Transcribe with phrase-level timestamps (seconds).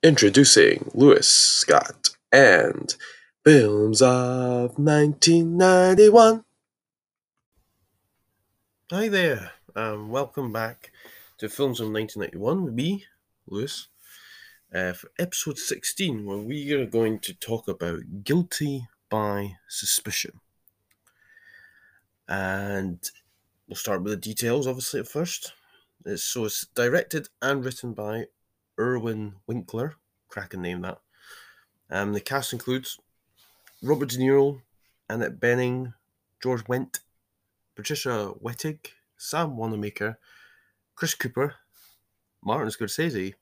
[0.00, 2.94] Introducing Lewis Scott and
[3.42, 6.44] Films of 1991.
[8.92, 10.92] Hi there, um, welcome back
[11.38, 13.06] to Films of 1991 with me,
[13.48, 13.88] Lewis,
[14.72, 20.38] uh, for episode 16, where we are going to talk about Guilty by Suspicion.
[22.28, 23.00] And
[23.66, 25.54] we'll start with the details, obviously, at first.
[26.04, 28.26] It's, so it's directed and written by
[28.78, 29.94] Irwin Winkler,
[30.28, 31.00] cracking name that.
[31.90, 32.98] Um, the cast includes
[33.82, 34.60] Robert De Niro,
[35.08, 35.94] Annette Bening,
[36.42, 37.00] George Wendt,
[37.74, 40.18] Patricia Wettig, Sam Wanamaker,
[40.94, 41.54] Chris Cooper,
[42.44, 43.34] Martin Scorsese,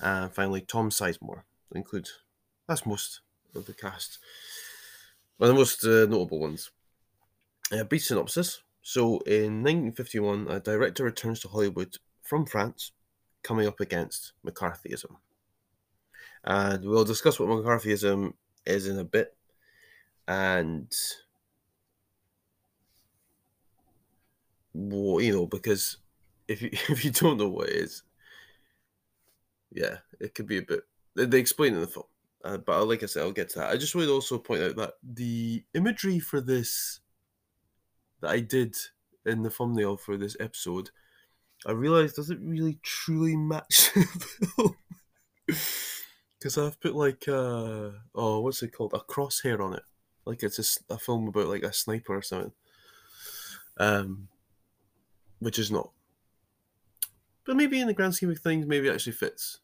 [0.00, 1.42] and finally Tom Sizemore.
[1.74, 2.20] Includes
[2.68, 3.20] that's most
[3.54, 4.18] of the cast.
[5.38, 6.70] Well, the most uh, notable ones.
[7.72, 8.62] Uh, brief synopsis.
[8.82, 12.92] So, in 1951, a director returns to Hollywood from France
[13.46, 15.16] coming up against McCarthyism.
[16.44, 18.32] And we'll discuss what McCarthyism
[18.64, 19.36] is in a bit.
[20.26, 20.92] And,
[24.74, 25.98] well, you know, because
[26.48, 28.02] if you, if you don't know what it is,
[29.72, 30.80] yeah, it could be a bit.
[31.14, 32.06] They explain in the film.
[32.44, 33.70] Uh, but like I said, I'll get to that.
[33.70, 37.00] I just to also point out that the imagery for this
[38.20, 38.76] that I did
[39.24, 40.90] in the thumbnail for this episode
[41.64, 43.90] I realised doesn't really truly match.
[46.38, 48.92] Because I've put like, uh, oh, what's it called?
[48.94, 49.82] A crosshair on it.
[50.24, 52.52] Like it's a, a film about like a sniper or something.
[53.78, 54.28] Um,
[55.38, 55.90] which is not.
[57.44, 59.60] But maybe in the grand scheme of things, maybe it actually fits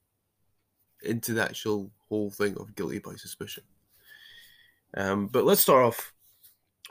[1.03, 3.65] into the actual whole thing of guilty by suspicion.
[4.97, 6.13] Um, but let's start off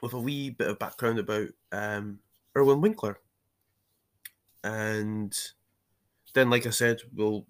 [0.01, 2.19] with a wee bit of background about um,
[2.57, 3.19] Irwin Winkler
[4.63, 5.35] and
[6.33, 7.45] then, like I said, we'll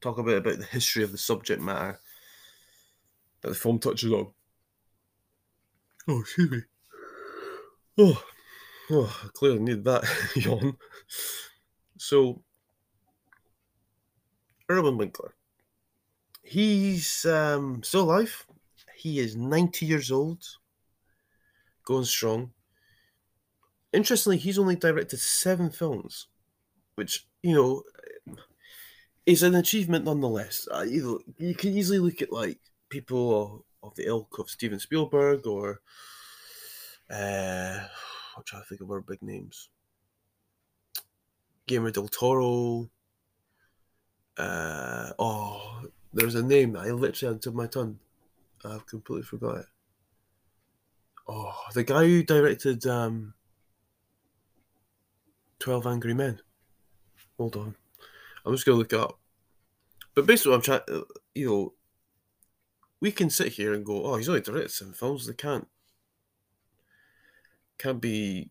[0.00, 2.00] talk a bit about the history of the subject matter
[3.42, 4.28] that the film touches on.
[6.08, 6.60] Oh, excuse me.
[7.98, 8.24] Oh,
[8.90, 10.04] oh I clearly need that
[10.36, 10.76] yawn.
[11.98, 12.42] So,
[14.70, 15.34] Irwin Winkler.
[16.42, 18.46] He's um, still alive.
[18.96, 20.44] He is 90 years old,
[21.84, 22.52] going strong.
[23.92, 26.26] Interestingly, he's only directed seven films
[26.94, 27.82] which you know
[29.26, 30.68] is an achievement nonetheless.
[30.70, 35.46] Uh, you you can easily look at like people of the ilk of Steven Spielberg
[35.46, 35.80] or
[37.10, 37.80] uh,
[38.36, 39.68] I'm trying to think of our big names.
[41.66, 42.90] Guillermo del Toro.
[44.36, 45.82] Uh, oh,
[46.12, 47.98] there's a name I literally had to my tongue.
[48.64, 49.66] I've completely forgot it.
[51.28, 53.34] Oh, the guy who directed um,
[55.58, 56.40] Twelve Angry Men.
[57.38, 57.74] Hold on.
[58.44, 59.18] I'm just going to look up.
[60.14, 61.00] But basically, I'm trying, uh,
[61.34, 61.72] you know,
[63.00, 65.26] we can sit here and go, oh, he's only directed some films.
[65.26, 65.66] They can't,
[67.78, 68.50] can't be,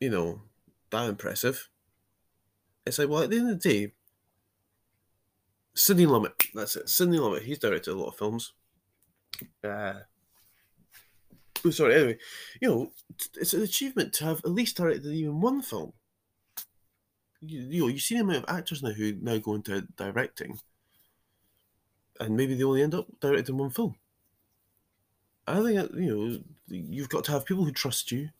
[0.00, 0.42] you know,
[0.90, 1.68] that impressive.
[2.86, 3.92] It's like, well, at the end of the day,
[5.74, 6.88] Sidney Lumet, that's it.
[6.88, 8.52] Sidney Lumet, he's directed a lot of films.
[9.62, 9.94] Uh,
[11.64, 12.18] oh, sorry, anyway,
[12.62, 12.92] you know,
[13.34, 15.92] it's an achievement to have at least directed even one film
[17.40, 20.58] you, you know, you see the amount of actors now who now go into directing,
[22.20, 23.96] and maybe they only end up directing one film.
[25.46, 26.38] I think you know
[26.68, 28.30] you've got to have people who trust you,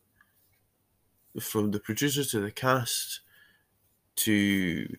[1.41, 3.21] from the producers to the cast,
[4.17, 4.97] to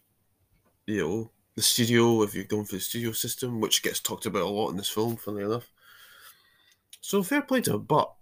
[0.86, 4.44] you know the studio if you're going for the studio system, which gets talked about
[4.44, 5.70] a lot in this film, funnily enough.
[7.02, 8.14] So fair play to him, but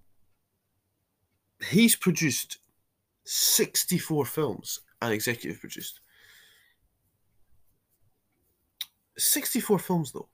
[1.69, 2.57] he's produced
[3.23, 5.99] 64 films and executive produced.
[9.17, 10.27] 64 films though.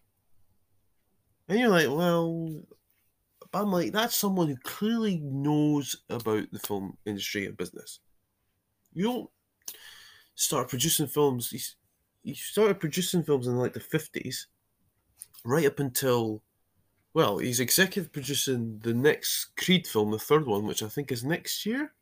[1.48, 2.64] And you're like, well,
[3.52, 8.00] but I'm like, that's someone who clearly knows about the film industry and business.
[8.94, 9.30] You don't
[10.36, 11.76] start producing films.
[12.24, 14.46] You started producing films in like the 50s,
[15.44, 16.42] right up until,
[17.14, 21.24] well, he's executive producing the next Creed film, the third one, which I think is
[21.24, 21.94] next year.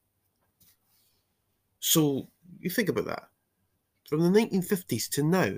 [1.79, 2.29] So
[2.59, 3.23] you think about that.
[4.07, 5.57] From the 1950s to now,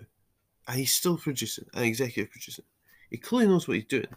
[0.68, 2.66] and he's still producing and executive producing.
[3.10, 4.08] He clearly knows what he's doing.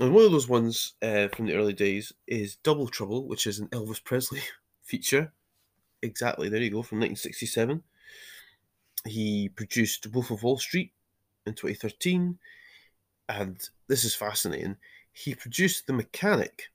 [0.00, 3.58] And one of those ones uh, from the early days is Double Trouble, which is
[3.58, 4.40] an Elvis Presley
[4.82, 5.32] feature.
[6.02, 7.82] Exactly, there you go, from 1967.
[9.04, 10.92] He produced Wolf of Wall Street
[11.46, 12.38] in 2013.
[13.28, 14.76] And this is fascinating.
[15.12, 16.70] He produced The Mechanic,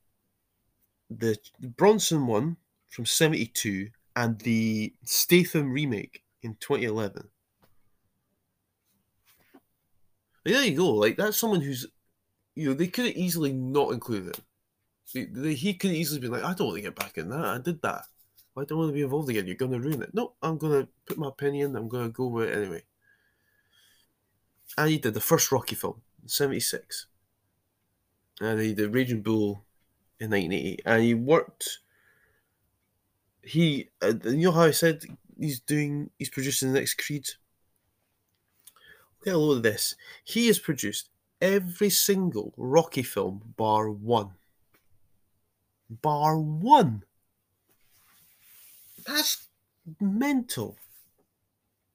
[1.08, 2.58] the Bronson one
[2.94, 7.28] from 72, and the Statham remake in 2011.
[10.44, 10.90] Like, there you go.
[10.90, 11.86] Like that's someone who's,
[12.54, 14.38] you know, they could have easily not included
[15.12, 17.44] they, he could easily be like, I don't want to get back in that.
[17.44, 18.04] I did that.
[18.56, 19.46] I don't want to be involved again.
[19.46, 20.14] You're going to ruin it.
[20.14, 21.76] No, I'm going to put my opinion.
[21.76, 22.82] I'm going to go with it anyway.
[24.78, 27.06] And he did the first Rocky film, 76.
[28.40, 29.64] And he did Raging Bull
[30.20, 30.82] in 1980.
[30.84, 31.80] And he worked.
[33.44, 35.04] He, uh, you know how I said
[35.38, 37.28] he's doing, he's producing the next Creed?
[39.24, 39.96] Get a load of this.
[40.24, 41.08] He has produced
[41.40, 44.30] every single Rocky film bar one.
[45.90, 47.04] Bar one.
[49.06, 49.46] That's
[50.00, 50.76] mental.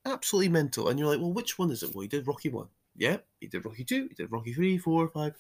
[0.06, 0.88] Absolutely mental.
[0.88, 1.94] And you're like, well, which one is it?
[1.94, 2.68] Well, he did Rocky 1.
[2.96, 5.34] Yeah, he did Rocky 2, he did Rocky 3, 4, 5.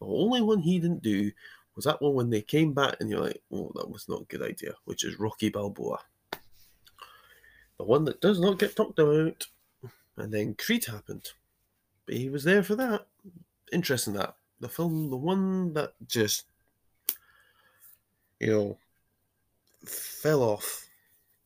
[0.00, 1.32] The only one he didn't do
[1.78, 4.24] was that one when they came back and you're like, oh, that was not a
[4.24, 6.00] good idea, which is Rocky Balboa.
[6.32, 9.46] The one that does not get talked about.
[10.16, 11.28] And then Creed happened.
[12.04, 13.06] But he was there for that.
[13.72, 14.34] Interesting that.
[14.58, 16.46] The film, the one that just,
[18.40, 18.78] you know,
[19.86, 20.88] fell off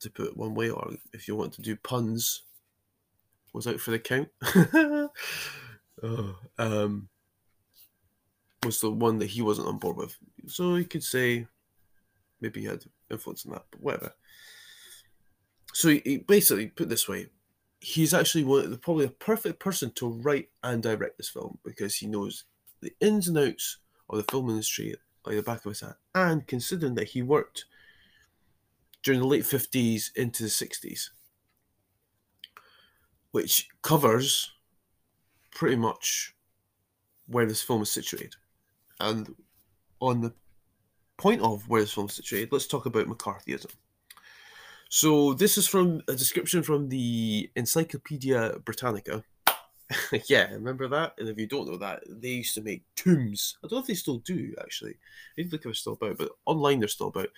[0.00, 2.44] to put it one way, or if you want to do puns,
[3.52, 4.30] was out for the count.
[6.02, 7.10] oh, um,
[8.64, 10.16] was the one that he wasn't on board with.
[10.46, 11.46] So you could say
[12.40, 14.14] maybe he had influence on that, but whatever.
[15.72, 17.28] So he, he basically put this way,
[17.80, 21.96] he's actually one the, probably a perfect person to write and direct this film because
[21.96, 22.44] he knows
[22.80, 23.78] the ins and outs
[24.08, 24.94] of the film industry
[25.24, 25.94] like the back of his hand.
[26.14, 27.64] And considering that he worked
[29.02, 31.10] during the late 50s into the 60s,
[33.32, 34.52] which covers
[35.50, 36.34] pretty much
[37.26, 38.36] where this film is situated.
[39.02, 39.34] And
[40.00, 40.32] on the
[41.18, 43.72] point of where this film is situated, let's talk about McCarthyism.
[44.88, 49.24] So this is from a description from the Encyclopedia Britannica.
[50.28, 51.14] yeah, remember that?
[51.18, 53.58] And if you don't know that, they used to make tombs.
[53.58, 54.92] I don't know if they still do, actually.
[54.92, 57.28] I need to look if they're still about, but online they're still about.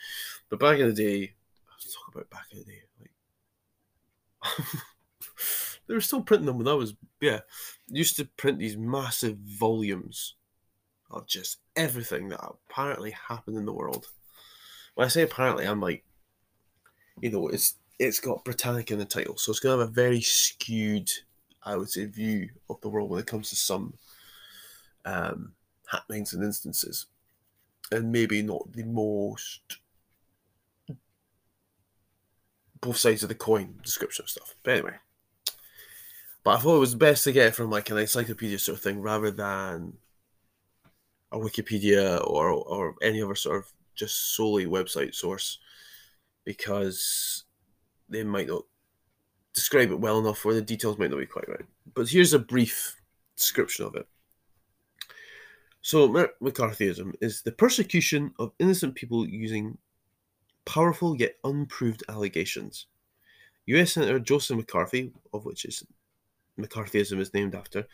[0.51, 1.33] But back in the day,
[1.71, 2.83] let's talk about back in the day.
[3.01, 4.67] Like
[5.87, 7.41] they were still printing them when I was yeah.
[7.89, 10.35] Used to print these massive volumes
[11.17, 14.09] of just everything that apparently happened in the world.
[14.95, 16.05] When I say apparently, I'm like,
[17.21, 20.21] you know, it's it's got Britannica in the title, so it's gonna have a very
[20.21, 21.11] skewed,
[21.63, 23.95] I would say, view of the world when it comes to some
[25.05, 25.53] um,
[25.91, 27.07] happenings and instances,
[27.93, 29.79] and maybe not the most
[32.81, 34.55] both sides of the coin description of stuff.
[34.63, 34.97] But anyway.
[36.43, 38.83] But I thought it was best to get it from like an encyclopedia sort of
[38.85, 39.95] thing rather than
[41.35, 45.59] a Wikipedia or or any other sort of just solely website source
[46.45, 47.45] because
[48.09, 48.63] they might not
[49.53, 51.67] describe it well enough or the details might not be quite right.
[51.95, 52.97] But here's a brief
[53.37, 54.07] description of it.
[55.83, 59.77] So, McCarthyism is the persecution of innocent people using
[60.65, 62.87] powerful yet unproved allegations.
[63.67, 65.85] US Senator Joseph McCarthy, of which is
[66.59, 67.87] McCarthyism is named after,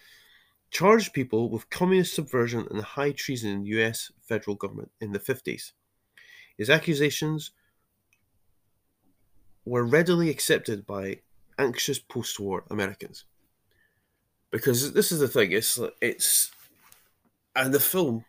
[0.70, 5.18] charged people with communist subversion and high treason in the US federal government in the
[5.18, 5.72] 50s.
[6.56, 7.52] His accusations
[9.64, 11.20] were readily accepted by
[11.58, 13.24] anxious post-war Americans.
[14.50, 16.50] Because this is the thing, it's it's
[17.54, 18.24] and the film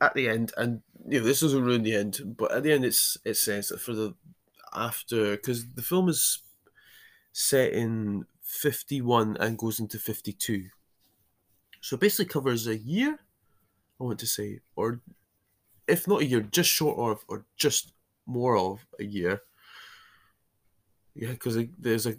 [0.00, 2.84] at the end, and you know this doesn't ruin the end, but at the end
[2.84, 4.14] it's it says that for the
[4.74, 6.42] after because the film is
[7.32, 10.68] set in fifty one and goes into fifty two,
[11.80, 13.18] so it basically covers a year.
[14.00, 15.00] I want to say, or
[15.86, 17.92] if not a year, just short of, or just
[18.26, 19.42] more of a year.
[21.14, 22.14] Yeah, because there's a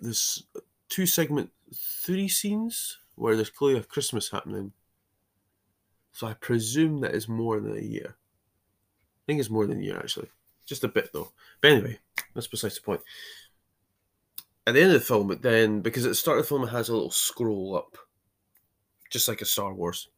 [0.00, 0.44] there's
[0.88, 4.72] two segment three scenes where there's clearly a Christmas happening
[6.12, 8.16] so I presume that is more than a year.
[8.16, 10.28] I think it's more than a year actually.
[10.66, 11.32] Just a bit though.
[11.60, 11.98] But anyway,
[12.34, 13.00] that's besides the point.
[14.66, 16.68] At the end of the film, then because at the start of the film it
[16.68, 17.96] has a little scroll up,
[19.12, 20.08] just like a Star Wars.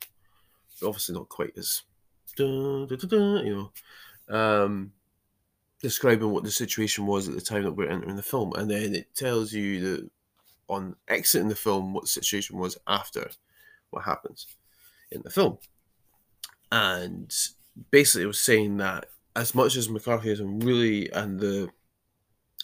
[0.82, 1.82] Obviously not quite as,
[3.44, 3.70] you
[4.30, 4.92] know, um,
[5.80, 8.94] describing what the situation was at the time that we're entering the film, and then
[8.94, 10.10] it tells you that
[10.68, 13.28] on exiting the film what the situation was after
[13.90, 14.46] what happens
[15.10, 15.58] in the film
[16.72, 17.32] and
[17.90, 21.68] basically it was saying that as much as McCarthyism really and the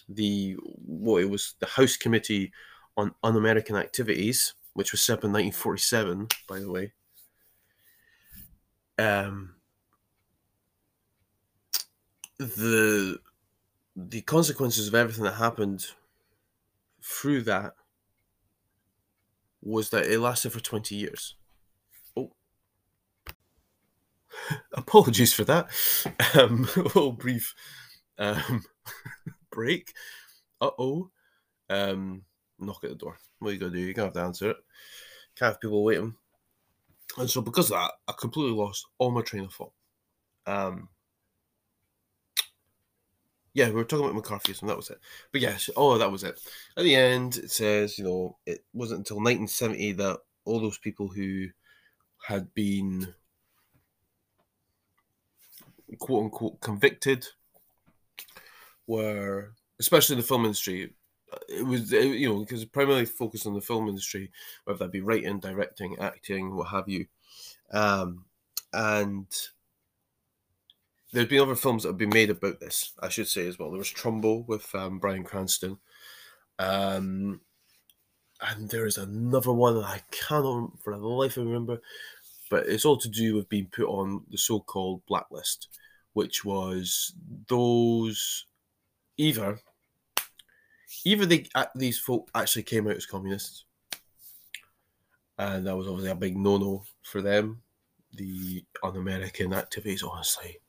[0.09, 2.51] the what it was the House Committee
[2.97, 6.93] on Un-American Activities, which was set up in 1947, by the way.
[8.97, 9.55] Um,
[12.37, 13.19] the
[13.95, 15.85] the consequences of everything that happened
[17.03, 17.73] through that
[19.61, 21.35] was that it lasted for 20 years.
[22.15, 22.31] Oh.
[24.73, 25.69] Apologies for that.
[26.33, 27.53] Um, a little brief
[28.17, 28.63] um,
[29.51, 29.93] break.
[30.59, 31.09] Uh oh.
[31.69, 32.23] Um,
[32.67, 33.17] knock at the door.
[33.39, 33.83] What are you going to do?
[33.83, 34.57] You're going to have to answer it.
[35.35, 36.15] Can't have people waiting.
[37.17, 39.73] And so, because of that, I completely lost all my train of thought.
[40.45, 40.89] Um,
[43.53, 44.67] yeah, we were talking about McCarthyism.
[44.67, 44.99] That was it.
[45.31, 46.39] But yes, oh, that was it.
[46.77, 51.09] At the end, it says, you know, it wasn't until 1970 that all those people
[51.09, 51.47] who
[52.25, 53.13] had been
[55.99, 57.27] quote unquote convicted
[58.87, 60.93] were, especially in the film industry,
[61.49, 64.31] it was you know because primarily focused on the film industry,
[64.65, 67.05] whether that be writing, directing, acting, what have you,
[67.71, 68.25] um,
[68.73, 69.27] and
[71.13, 73.69] there's been other films that have been made about this, I should say as well.
[73.69, 75.77] There was Trumbo with um, Bryan Cranston.
[76.57, 77.41] Um,
[78.41, 81.81] and there is another one that I cannot for the life of me remember,
[82.49, 85.67] but it's all to do with being put on the so-called blacklist,
[86.13, 87.13] which was
[87.47, 88.45] those
[89.17, 89.59] either
[91.05, 93.65] either they uh, these folk actually came out as communists,
[95.37, 97.63] and that was obviously a big no-no for them.
[98.13, 100.59] The un-American activities, honestly,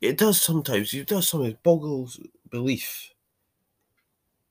[0.00, 0.92] it does sometimes.
[0.92, 2.20] It does sometimes boggles
[2.50, 3.12] belief.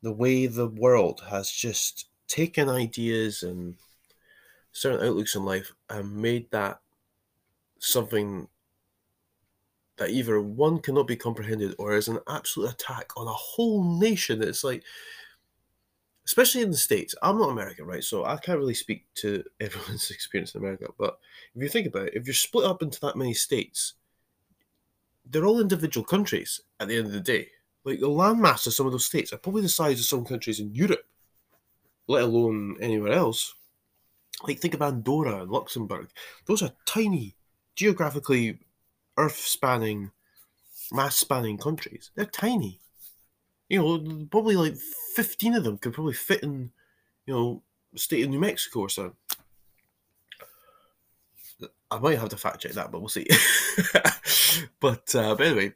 [0.02, 3.76] The way the world has just taken ideas and
[4.72, 6.82] certain outlooks in life and made that
[7.80, 8.48] something
[9.98, 14.42] that either one cannot be comprehended or is an absolute attack on a whole nation.
[14.42, 14.84] It's like,
[16.26, 18.04] especially in the States, I'm not American, right?
[18.04, 20.88] So I can't really speak to everyone's experience in America.
[20.98, 21.18] But
[21.56, 23.94] if you think about it, if you're split up into that many states,
[25.26, 27.50] they're all individual countries at the end of the day.
[27.84, 30.60] Like the landmass of some of those states are probably the size of some countries
[30.60, 31.06] in Europe,
[32.08, 33.54] let alone anywhere else.
[34.44, 36.10] Like think of Andorra and Luxembourg;
[36.46, 37.36] those are tiny,
[37.76, 38.60] geographically,
[39.18, 40.12] earth-spanning,
[40.92, 42.12] mass-spanning countries.
[42.16, 42.80] They're tiny.
[43.70, 44.76] You know, probably like
[45.16, 46.72] fifteen of them could probably fit in,
[47.26, 47.64] you know,
[47.96, 49.16] state of New Mexico or something.
[51.90, 53.28] I might have to fact check that, but we'll see.
[54.80, 55.74] but, uh, but anyway,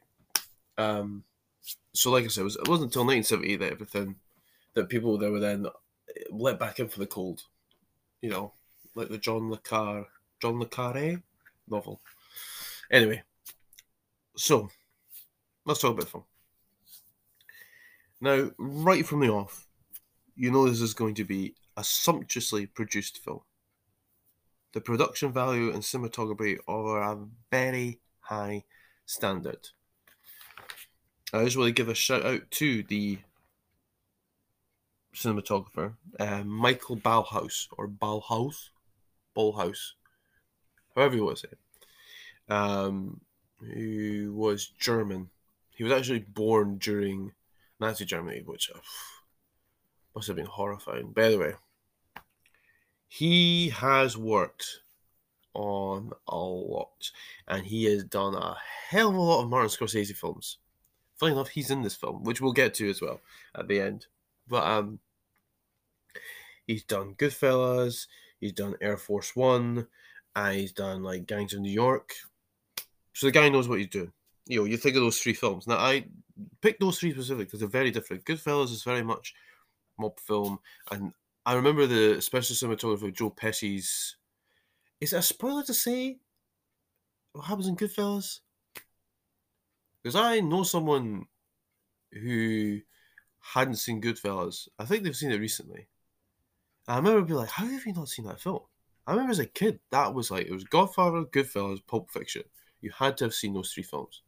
[0.76, 1.24] um,
[1.92, 4.16] so like I said, it, was, wasn't until 1970 that everything
[4.74, 5.66] that people that were then
[6.30, 7.42] let back in for the cold.
[8.22, 8.52] You know,
[8.94, 10.06] like the John le Carre,
[10.40, 11.22] John le Carre
[11.68, 12.00] novel.
[12.90, 13.22] Anyway,
[14.40, 14.70] so
[15.66, 16.24] let's talk about film.
[18.22, 19.68] Now, right from the off,
[20.34, 23.40] you know this is going to be a sumptuously produced film.
[24.72, 28.64] The production value and cinematography are a very high
[29.04, 29.68] standard.
[31.34, 33.18] I just want to give a shout out to the
[35.14, 38.70] cinematographer, uh, Michael Ballhaus or Ballhaus,
[39.36, 39.92] Ballhaus,
[40.96, 43.20] however you want to say it, um,
[43.60, 45.30] who was German.
[45.70, 47.32] He was actually born during
[47.78, 48.78] Nazi Germany, which uh,
[50.14, 51.12] must have been horrifying.
[51.12, 51.54] By the way,
[53.08, 54.80] he has worked
[55.54, 57.10] on a lot,
[57.48, 58.56] and he has done a
[58.88, 60.58] hell of a lot of Martin Scorsese films.
[61.16, 63.20] Funny enough, he's in this film, which we'll get to as well
[63.54, 64.06] at the end.
[64.48, 65.00] But um,
[66.66, 68.06] he's done Goodfellas,
[68.40, 69.86] he's done Air Force One,
[70.34, 72.14] and he's done like Gangs of New York.
[73.12, 74.12] So the guy knows what he's doing.
[74.46, 75.66] You know, you think of those three films.
[75.66, 76.06] Now I
[76.60, 78.24] picked those three specifically because they're very different.
[78.24, 79.34] Goodfellas is very much
[79.98, 80.58] mob film,
[80.90, 81.12] and
[81.44, 84.16] I remember the special cinematographer Joe Pesci's.
[85.00, 86.18] Is it a spoiler to say
[87.32, 88.40] what happens in Goodfellas?
[90.02, 91.26] Because I know someone
[92.12, 92.80] who
[93.40, 94.68] hadn't seen Goodfellas.
[94.78, 95.88] I think they've seen it recently.
[96.88, 98.62] And I remember being like, "How have you not seen that film?"
[99.06, 102.44] I remember as a kid, that was like it was Godfather, Goodfellas, Pulp Fiction.
[102.80, 104.22] You had to have seen those three films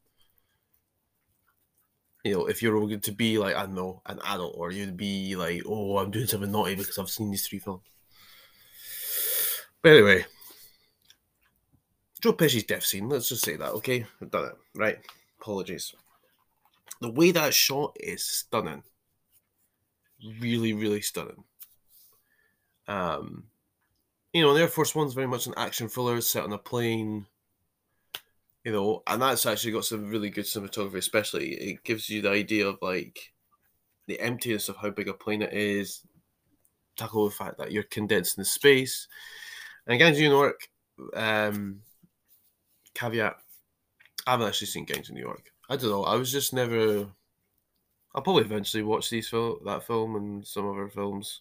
[2.24, 4.96] you know, if you're going to be like, I don't know, an adult, or you'd
[4.96, 7.82] be like, oh, I'm doing something naughty because I've seen these three films.
[9.82, 10.24] But anyway,
[12.20, 14.06] Joe Pesci's death scene, let's just say that, okay?
[14.20, 14.98] I've done it, right?
[15.40, 15.94] Apologies.
[17.00, 18.84] The way that shot is stunning.
[20.40, 21.42] Really, really stunning.
[22.86, 23.44] Um,
[24.32, 27.26] you know, the Air Force One's very much an action thriller set on a plane
[28.64, 30.96] you know, and that's actually got some really good cinematography.
[30.96, 33.32] Especially, it gives you the idea of like
[34.06, 36.02] the emptiness of how big a plane it is.
[36.96, 39.08] Tackle the fact that you're condensed in space.
[39.86, 40.68] And Gangs of New York,
[41.14, 41.80] um,
[42.94, 43.36] caveat:
[44.26, 45.50] I haven't actually seen Gangs of New York.
[45.68, 46.04] I don't know.
[46.04, 47.08] I was just never.
[48.14, 51.40] I'll probably eventually watch these film that film and some other films.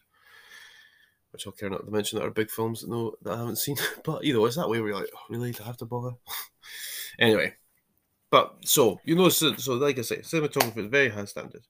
[1.32, 3.58] Which I'll care not to mention that are big films that no that I haven't
[3.58, 3.78] seen.
[4.04, 6.12] But you know, it's that way where you're like, oh, really, to have to bother?
[7.20, 7.56] anyway,
[8.30, 11.68] but so you know, so, so like I say, cinematography is very high standard.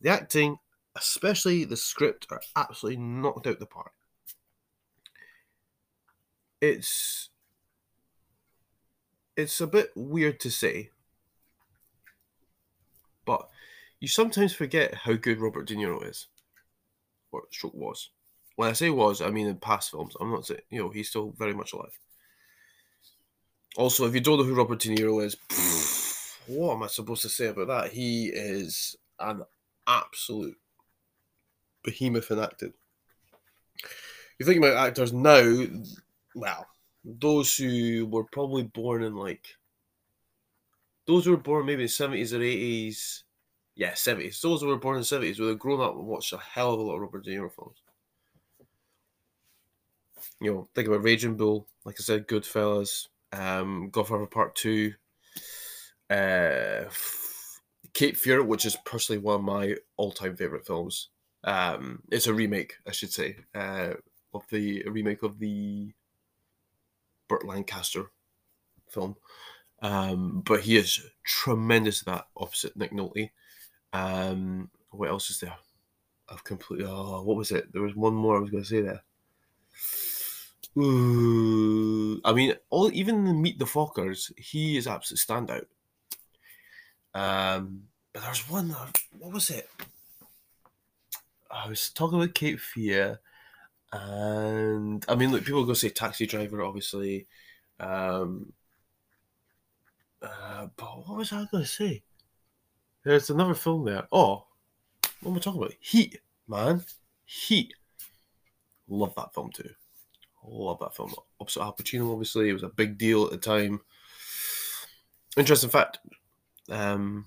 [0.00, 0.58] The acting,
[0.94, 3.92] especially the script, are absolutely knocked out the park.
[6.60, 7.30] It's
[9.36, 10.90] it's a bit weird to say,
[13.24, 13.48] but
[14.00, 16.28] you sometimes forget how good Robert De Niro is,
[17.32, 18.10] or stroke was.
[18.56, 20.16] When I say was, I mean in past films.
[20.20, 21.98] I'm not saying you know he's still very much alive.
[23.76, 27.22] Also, if you don't know who Robert De Niro is, pff, what am I supposed
[27.22, 27.92] to say about that?
[27.92, 29.42] He is an
[29.86, 30.56] absolute
[31.84, 32.72] behemoth in acting.
[34.38, 35.66] You think about actors now,
[36.34, 36.66] well,
[37.04, 39.46] those who were probably born in like
[41.06, 43.24] those who were born maybe in seventies or eighties,
[43.74, 44.40] yeah, seventies.
[44.40, 46.74] Those who were born in the seventies would have grown up and watched a hell
[46.74, 47.78] of a lot of Robert De Niro films.
[50.40, 54.92] You know, think about Raging Bull, like I said, Goodfellas, um, Godfather Part Two,
[56.10, 56.84] uh,
[57.94, 61.08] Cape Fear, which is personally one of my all-time favorite films.
[61.42, 63.94] Um, it's a remake, I should say, uh,
[64.34, 65.94] of the remake of the
[67.28, 68.10] Burt Lancaster
[68.88, 69.16] film.
[69.80, 73.30] Um, but he is tremendous at that opposite Nick Nolte.
[73.92, 75.56] Um, what else is there?
[76.28, 76.86] I've completely.
[76.86, 77.72] Oh, what was it?
[77.72, 79.02] There was one more I was going to say there.
[80.78, 85.66] I mean, all even in Meet the Fockers, he is absolute standout.
[87.14, 88.74] Um, but there's one.
[89.18, 89.70] What was it?
[91.50, 93.20] I was talking about Cape Fear,
[93.90, 97.26] and I mean, look, people go say Taxi Driver, obviously.
[97.80, 98.52] Um,
[100.20, 102.02] uh, but what was I going to say?
[103.02, 104.08] There's another film there.
[104.12, 104.46] Oh,
[105.20, 105.74] what am I talking about?
[105.80, 106.84] Heat, man.
[107.24, 107.72] Heat.
[108.88, 109.70] Love that film too.
[110.46, 111.12] Love that film.
[111.40, 113.80] Opposite Al Pacino, obviously, it was a big deal at the time.
[115.36, 115.98] Interesting fact.
[116.70, 117.26] Um,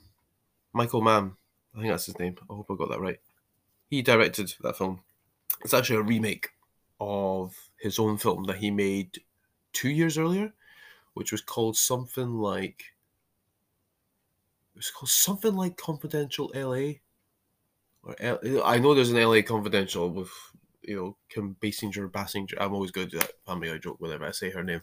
[0.74, 1.34] Michael Mann,
[1.76, 2.38] I think that's his name.
[2.50, 3.20] I hope I got that right.
[3.90, 5.02] He directed that film.
[5.64, 6.50] It's actually a remake
[7.00, 9.20] of his own film that he made
[9.74, 10.54] two years earlier,
[11.14, 12.86] which was called something like
[14.76, 17.00] it was called something like Confidential LA.
[18.04, 20.32] Or L, I know there's an LA Confidential with
[20.90, 22.56] you know Kim Basinger, Basinger.
[22.60, 24.82] I'm always going to do that family joke whenever I say her name.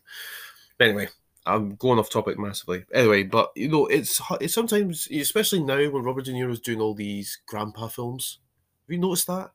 [0.79, 1.09] But anyway,
[1.45, 2.85] I'm going off topic massively.
[2.95, 6.81] Anyway, but you know, it's it's sometimes, especially now when Robert De Niro is doing
[6.81, 8.39] all these grandpa films.
[8.87, 9.51] Have you noticed that?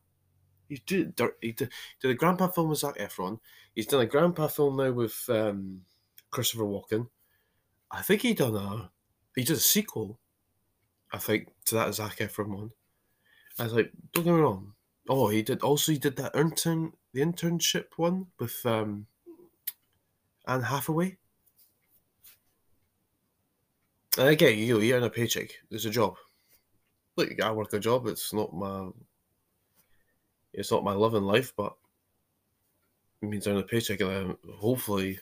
[0.68, 3.38] He did, he did, did a grandpa film with Zac Efron.
[3.74, 5.82] He's done a grandpa film now with um,
[6.30, 7.08] Christopher Walken.
[7.90, 8.90] I think he done a
[9.34, 10.18] he did a sequel.
[11.12, 12.70] I think to that Zac Efron one.
[13.58, 14.72] I was like, don't get me wrong.
[15.08, 19.06] Oh, he did also he did that intern the internship one with um,
[20.46, 21.18] Anne Hathaway.
[24.18, 25.50] And again, you you earn a paycheck.
[25.70, 26.16] There's a job.
[27.16, 28.06] Look, I work a job.
[28.06, 28.90] It's not my
[30.52, 31.74] it's not my love in life, but
[33.20, 35.18] it means I earn a paycheck and I hopefully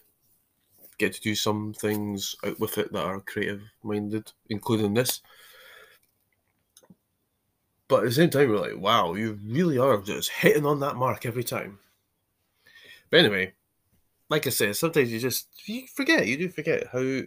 [0.98, 5.22] get to do some things out with it that are creative minded, including this.
[7.90, 10.94] But at the same time, we're like, wow, you really are just hitting on that
[10.94, 11.80] mark every time.
[13.10, 13.54] But anyway,
[14.28, 17.00] like I said, sometimes you just you forget, you do forget how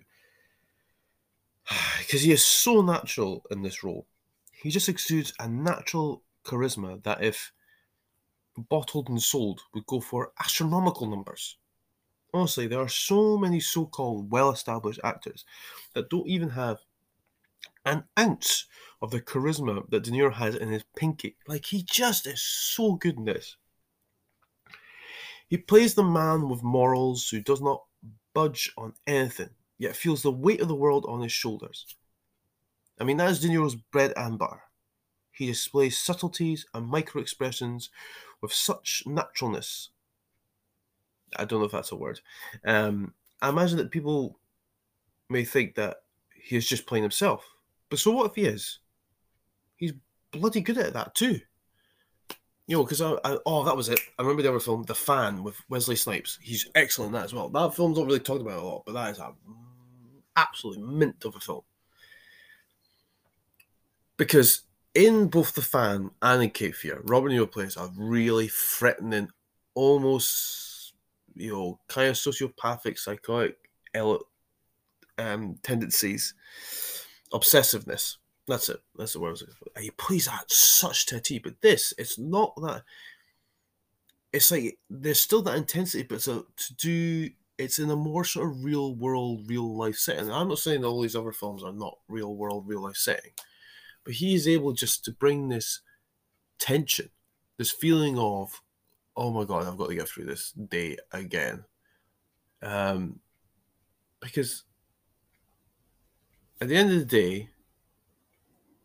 [1.99, 4.07] because he is so natural in this role.
[4.53, 7.51] He just exudes a natural charisma that if
[8.57, 11.57] bottled and sold would go for astronomical numbers.
[12.33, 15.43] Honestly, there are so many so called well established actors
[15.93, 16.79] that don't even have
[17.85, 18.65] an ounce
[19.01, 21.35] of the charisma that De Niro has in his pinky.
[21.47, 23.57] Like, he just is so good in this.
[25.47, 27.83] He plays the man with morals who does not
[28.33, 31.85] budge on anything, yet feels the weight of the world on his shoulders.
[32.99, 34.61] I mean, that is De Niro's bread and butter.
[35.31, 37.89] He displays subtleties and micro expressions
[38.41, 39.89] with such naturalness.
[41.35, 42.21] I don't know if that's a word.
[42.63, 44.39] Um, I imagine that people
[45.29, 45.97] may think that
[46.35, 47.45] he is just playing himself.
[47.93, 48.79] But so what if he is?
[49.75, 49.93] He's
[50.31, 51.39] bloody good at that too.
[52.65, 53.99] You know, because I, I, oh that was it.
[54.17, 56.39] I remember the other film, The Fan, with Wesley Snipes.
[56.41, 57.49] He's excellent in that as well.
[57.49, 59.35] That film's not really talked about a lot, but that is an
[60.35, 61.61] absolute mint of a film.
[64.17, 64.61] Because
[64.95, 69.29] in both the fan and in Cape Fear, Robert Niro plays a really threatening,
[69.75, 70.93] almost
[71.35, 73.55] you know, kind of sociopathic, psychotic
[75.19, 76.33] um, tendencies,
[77.33, 78.17] obsessiveness.
[78.47, 78.81] That's it.
[78.97, 79.29] That's the word.
[79.29, 79.43] I was.
[79.79, 81.39] He plays that such to a T.
[81.39, 82.83] But this, it's not that.
[84.33, 88.49] it's like there's still that intensity, but so to do it's in a more sort
[88.49, 90.31] of real world, real life setting.
[90.31, 93.31] I'm not saying all these other films are not real world, real life setting,
[94.03, 95.81] but he is able just to bring this
[96.59, 97.09] tension,
[97.57, 98.61] this feeling of,
[99.15, 101.65] oh my god, I've got to get through this day again.
[102.61, 103.19] Um,
[104.19, 104.63] because
[106.61, 107.49] at the end of the day,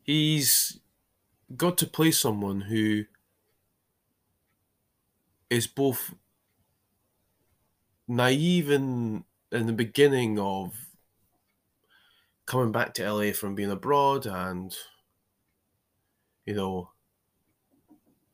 [0.02, 0.81] he's
[1.57, 3.04] got to play someone who
[5.48, 6.14] is both
[8.07, 10.74] naive in in the beginning of
[12.44, 14.76] coming back to LA from being abroad and
[16.44, 16.90] you know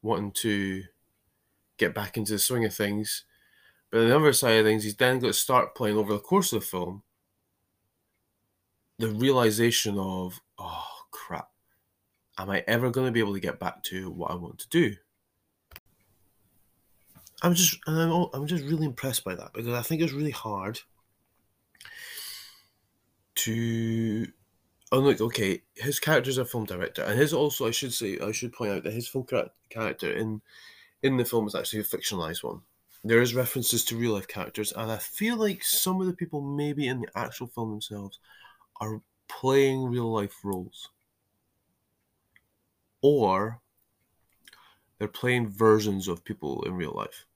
[0.02, 0.82] wanting to
[1.76, 3.24] get back into the swing of things.
[3.90, 6.18] But on the other side of things, he's then got to start playing over the
[6.18, 7.03] course of the film
[8.98, 11.50] the realization of, oh crap,
[12.38, 14.68] am I ever going to be able to get back to what I want to
[14.68, 14.96] do?
[17.42, 20.80] I'm just I'm, I'm just really impressed by that because I think it's really hard
[23.34, 24.26] to
[24.92, 28.18] oh look okay his character is a film director and his also I should say
[28.18, 29.26] I should point out that his film
[29.68, 30.40] character in
[31.02, 32.60] in the film is actually a fictionalized one
[33.02, 36.40] there is references to real life characters and I feel like some of the people
[36.40, 38.20] maybe in the actual film themselves
[38.80, 40.90] are playing real life roles
[43.00, 43.60] or
[44.98, 47.26] they're playing versions of people in real life.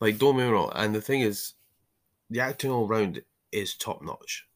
[0.00, 0.70] Like, don't get me wrong.
[0.74, 1.54] And the thing is,
[2.28, 4.46] the acting all round is top notch.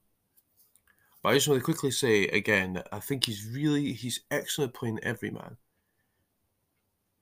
[1.23, 4.75] But I just want to quickly say again that I think he's really he's excellent
[4.75, 5.57] playing every man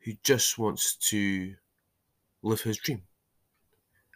[0.01, 1.55] who just wants to
[2.43, 3.03] live his dream.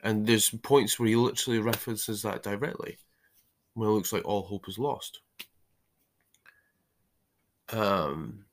[0.03, 2.99] And there's points where he literally references that directly
[3.75, 5.21] when it looks like all hope is lost.
[7.71, 8.45] Um,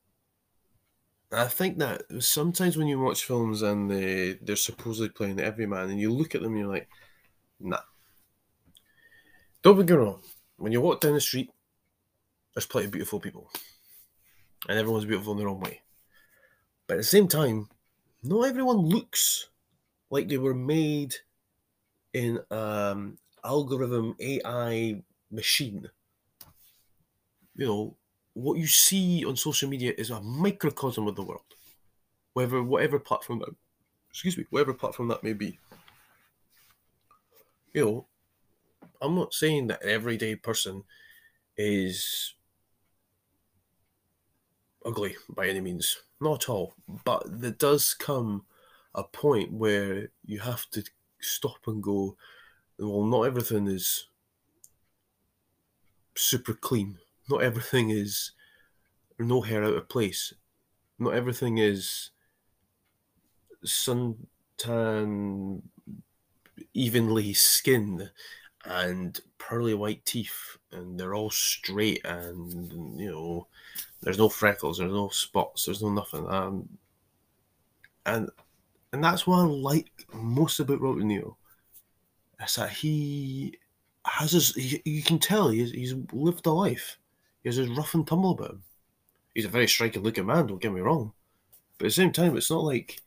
[1.32, 5.89] I think that sometimes when you watch films and they they're supposedly playing every man,
[5.89, 6.89] and you look at them, and you're like,
[7.60, 7.82] nah.
[9.62, 10.21] Don't be wrong.
[10.58, 11.51] When you walk down the street,
[12.53, 13.49] there's plenty of beautiful people,
[14.67, 15.82] and everyone's beautiful in their own way.
[16.88, 17.69] But at the same time,
[18.23, 19.49] not everyone looks
[20.10, 21.15] like they were made
[22.13, 25.89] in um, algorithm AI machine.
[27.56, 27.96] You know,
[28.34, 31.42] what you see on social media is a microcosm of the world,
[32.34, 33.56] whether whatever platform that,
[34.10, 35.60] excuse me, whatever platform that may be.
[37.74, 38.08] You know,
[39.02, 40.84] I'm not saying that everyday person
[41.58, 42.34] is
[44.86, 46.74] ugly by any means, not all.
[47.04, 48.46] But there does come
[48.96, 50.84] a point where you have to
[51.20, 52.15] stop and go.
[52.78, 54.08] Well, not everything is
[56.19, 56.97] super clean.
[57.29, 58.32] Not everything is
[59.17, 60.34] no hair out of place.
[60.97, 62.12] Not everything is
[63.65, 65.62] suntan,
[66.73, 68.12] evenly skinned,
[68.65, 73.47] and pearly white teeth, and they're all straight, and you know,
[74.01, 76.27] there's no freckles, there's no spots, there's no nothing.
[76.29, 76.69] Um,
[78.05, 78.29] and
[78.91, 81.36] and that's what I like most about Robert Niro.
[82.43, 83.58] Is that he
[84.12, 86.98] has his, he, you can tell he's, he's lived a life.
[87.43, 88.63] He has his rough and tumble about him.
[89.34, 91.13] He's a very striking looking man, don't get me wrong.
[91.78, 93.00] But at the same time, it's not like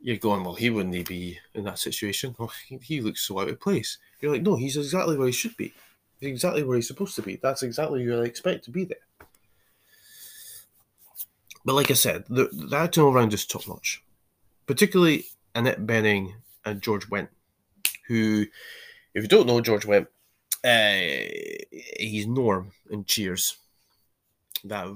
[0.00, 2.36] you're going, well, he wouldn't be in that situation.
[2.38, 3.98] Oh, he, he looks so out of place.
[4.20, 5.72] You're like, no, he's exactly where he should be.
[6.20, 7.36] He's exactly where he's supposed to be.
[7.36, 8.98] That's exactly where I expect to be there.
[11.64, 14.02] But like I said, the, the acting all around is top notch.
[14.66, 17.28] Particularly Annette Bening and George Wendt,
[18.06, 18.46] who
[19.18, 20.06] if you don't know George Wendt,
[20.64, 23.56] uh, he's Norm in Cheers.
[24.64, 24.86] That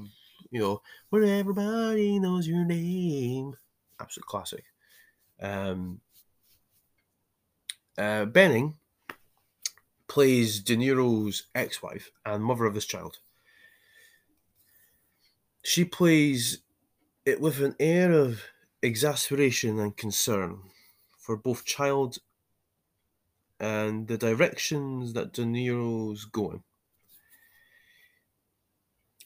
[0.50, 3.56] you know, where everybody knows your name.
[4.00, 4.64] Absolute classic.
[5.40, 6.00] Um,
[7.98, 8.74] uh, Bening
[10.06, 13.18] plays De Niro's ex-wife and mother of his child.
[15.64, 16.58] She plays
[17.24, 18.42] it with an air of
[18.82, 20.58] exasperation and concern
[21.18, 22.18] for both child
[23.62, 26.64] and the directions that De Niro's going.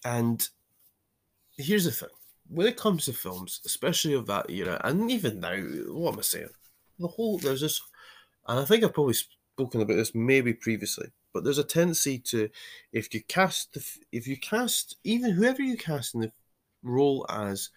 [0.04, 0.46] And
[1.56, 2.10] here's the thing
[2.48, 5.56] when it comes to films, especially of that era, and even now,
[5.88, 6.50] what am I saying?
[6.98, 7.80] The whole, there's this,
[8.46, 12.50] and I think I've probably spoken about this maybe previously, but there's a tendency to,
[12.92, 16.32] if you cast, the, if you cast, even whoever you cast in the
[16.82, 17.70] role as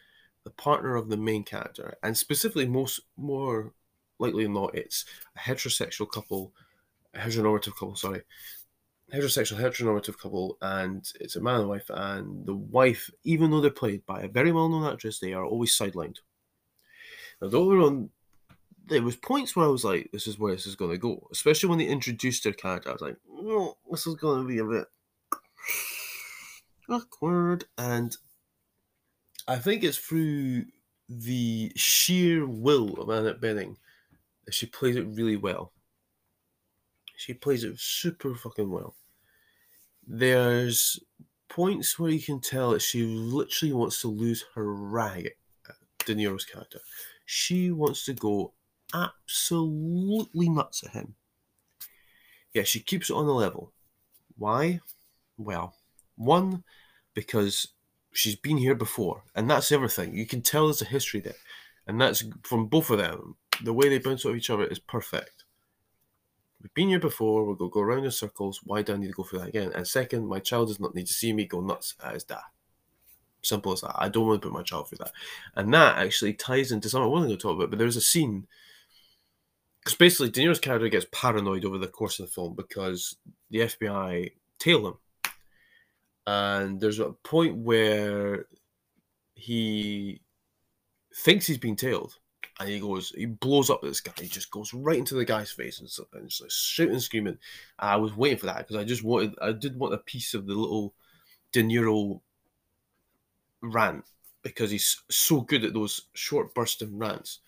[0.43, 3.73] the partner of the main character, and specifically most, more
[4.19, 5.05] likely not, it's
[5.36, 6.53] a heterosexual couple,
[7.13, 8.21] a heteronormative couple, sorry,
[9.13, 13.71] heterosexual heteronormative couple, and it's a man and wife, and the wife, even though they're
[13.71, 16.17] played by a very well-known actress, they are always sidelined.
[17.41, 18.12] Now, don't
[18.86, 21.27] there was points where I was like, "This is where this is going to go,"
[21.32, 22.89] especially when they introduced their character.
[22.89, 24.88] I was like, "No, this is going to be a bit
[26.89, 28.17] awkward," and
[29.47, 30.65] I think it's through
[31.08, 33.88] the sheer will of Annette Bening that
[34.53, 35.73] she plays it really well.
[37.15, 38.95] She plays it super fucking well.
[40.07, 40.99] There's
[41.49, 45.33] points where you can tell that she literally wants to lose her rag at
[45.69, 45.73] uh,
[46.05, 46.79] De Niro's character.
[47.25, 48.53] She wants to go
[48.93, 51.15] absolutely nuts at him.
[52.53, 53.73] Yeah, she keeps it on the level.
[54.38, 54.79] Why?
[55.38, 55.75] Well,
[56.15, 56.63] one,
[57.13, 57.67] because
[58.13, 60.15] she's been here before, and that's everything.
[60.15, 61.35] You can tell there's a history there,
[61.85, 63.35] and that's from both of them.
[63.63, 65.43] The way they bounce off each other is perfect.
[66.61, 67.45] We've been here before.
[67.45, 68.59] We'll go go around in circles.
[68.63, 69.71] Why do I need to go through that again?
[69.73, 72.41] And second, my child does not need to see me go nuts at his dad.
[73.41, 73.95] Simple as that.
[73.95, 75.13] I don't want to put my child through that.
[75.55, 78.01] And that actually ties into something I wasn't going to talk about, but there's a
[78.01, 78.47] scene
[79.79, 83.15] because basically De Niro's character gets paranoid over the course of the film because
[83.49, 84.93] the FBI tail him,
[86.27, 88.45] and there's a point where
[89.35, 90.21] he
[91.15, 92.17] thinks he's being tailed,
[92.59, 94.11] and he goes, he blows up this guy.
[94.19, 97.37] He just goes right into the guy's face and, and just like shouting screaming.
[97.79, 100.33] And I was waiting for that because I just wanted, I did want a piece
[100.33, 100.93] of the little
[101.53, 102.19] De Niro
[103.61, 104.03] rant
[104.43, 107.39] because he's so good at those short bursting rants.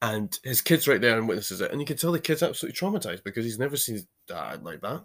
[0.00, 1.70] And his kid's right there and witnesses it.
[1.70, 4.80] And you can tell the kid's absolutely traumatized because he's never seen his dad like
[4.80, 5.04] that.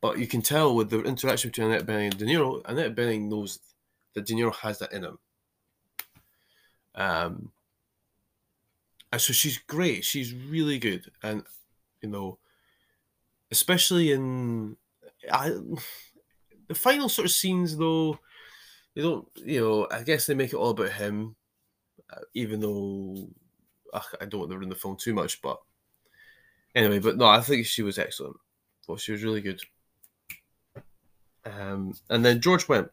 [0.00, 3.28] But you can tell with the interaction between Annette Bening and De Niro, Annette Bening
[3.28, 3.58] knows
[4.14, 5.18] that De Niro has that in him.
[6.94, 7.50] Um,
[9.10, 10.04] and so she's great.
[10.04, 11.10] She's really good.
[11.22, 11.44] And,
[12.00, 12.38] you know,
[13.50, 14.76] especially in
[15.30, 15.50] I,
[16.68, 18.18] the final sort of scenes, though,
[18.94, 21.36] they don't, you know, I guess they make it all about him,
[22.10, 23.28] uh, even though
[23.92, 25.58] I don't want to ruin the film too much, but
[26.74, 28.36] anyway, but no, I think she was excellent.
[28.88, 29.60] Well, she was really good.
[31.44, 32.90] Um, and then George Wendt.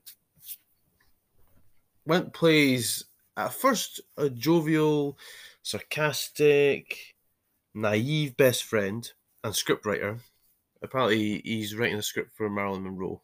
[2.07, 3.05] Wendt plays
[3.39, 5.17] at first a jovial,
[5.63, 7.15] sarcastic,
[7.73, 9.09] naive best friend
[9.43, 10.19] and scriptwriter.
[10.81, 13.21] Apparently, he's writing a script for Marilyn Monroe.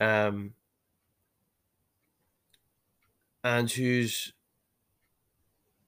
[0.00, 0.54] Um,
[3.44, 4.32] and who's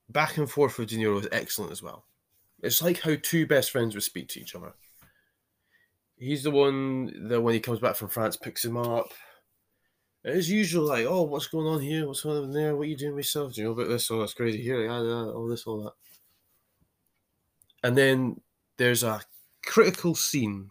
[0.09, 2.05] back and forth with De Niro is excellent as well.
[2.63, 4.73] It's like how two best friends would speak to each other.
[6.17, 9.13] He's the one that when he comes back from France picks him up.
[10.25, 12.07] As usual, like, oh, what's going on here?
[12.07, 12.75] What's going on there?
[12.75, 13.55] What are you doing with yourself?
[13.55, 14.11] Do you know about this?
[14.11, 14.85] Oh, that's crazy here.
[14.85, 15.93] Yeah, all this, all that.
[17.85, 18.41] And then
[18.77, 19.21] there's a
[19.65, 20.71] critical scene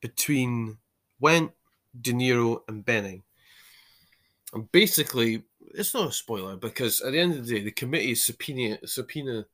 [0.00, 0.78] between
[1.22, 1.52] Wendt,
[2.00, 3.22] De Niro, and Bening.
[4.54, 5.42] And basically,
[5.74, 8.78] it's not a spoiler because at the end of the day, the committee is subpoena,
[8.86, 9.44] subpoena,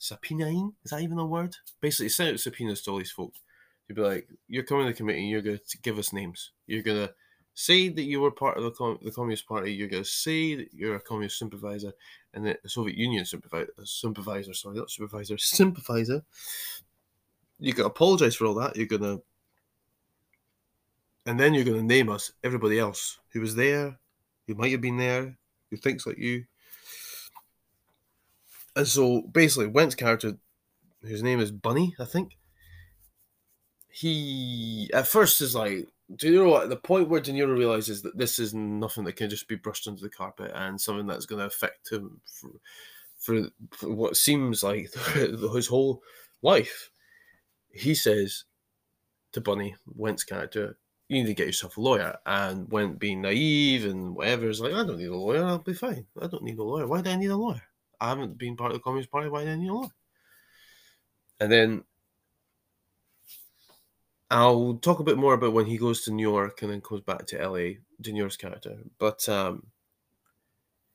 [0.00, 0.72] subpoenaing.
[0.84, 1.54] Is that even a word?
[1.80, 3.40] Basically, sent out subpoenas to all these folks.
[3.88, 5.20] You'd be like, "You're coming to the committee.
[5.20, 6.52] and You're going to give us names.
[6.66, 7.14] You're going to
[7.54, 9.72] say that you were part of the, Com- the Communist Party.
[9.72, 11.92] You're going to say that you're a communist sympathizer
[12.34, 13.70] and the Soviet Union sympathizer.
[13.84, 16.22] Sympathizer, sorry, not supervisor, sympathizer.
[17.58, 18.76] You can apologize for all that.
[18.76, 19.22] You're going to,
[21.26, 23.98] and then you're going to name us everybody else who was there,
[24.46, 25.36] who might have been there,
[25.70, 26.44] who thinks like you.
[28.74, 30.36] And so basically, Wendt's character,
[31.02, 32.36] whose name is Bunny, I think,
[33.90, 35.86] he at first is like,
[36.16, 36.68] do you know what?
[36.68, 39.88] The point where De Niro realizes that this is nothing that can just be brushed
[39.88, 42.50] under the carpet and something that's going to affect him for,
[43.18, 46.02] for, for what seems like his whole
[46.42, 46.90] life,
[47.72, 48.44] he says
[49.32, 50.76] to Bunny, Wendt's character,
[51.08, 52.16] you need to get yourself a lawyer.
[52.26, 55.44] And Wendt being naive and whatever is like, I don't need a lawyer.
[55.44, 56.06] I'll be fine.
[56.20, 56.86] I don't need a lawyer.
[56.86, 57.62] Why do I need a lawyer?
[58.00, 59.28] I haven't been part of the Communist Party.
[59.28, 59.88] Why do I need a lawyer?
[61.40, 61.84] And then
[64.32, 67.02] I'll talk a bit more about when he goes to New York and then comes
[67.02, 68.78] back to LA, De Niro's character.
[68.98, 69.66] But um,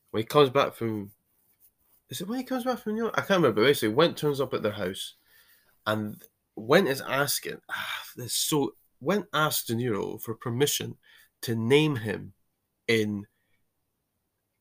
[0.10, 1.12] when he comes back from,
[2.10, 3.14] is it when he comes back from New York?
[3.16, 3.64] I can't remember.
[3.64, 5.14] Basically, Wendt turns up at their house,
[5.86, 6.20] and
[6.58, 7.62] Wendt is asking.
[7.70, 8.74] Ah, so
[9.04, 10.98] Wendt asked De Niro for permission
[11.44, 12.34] to name him
[12.88, 13.28] in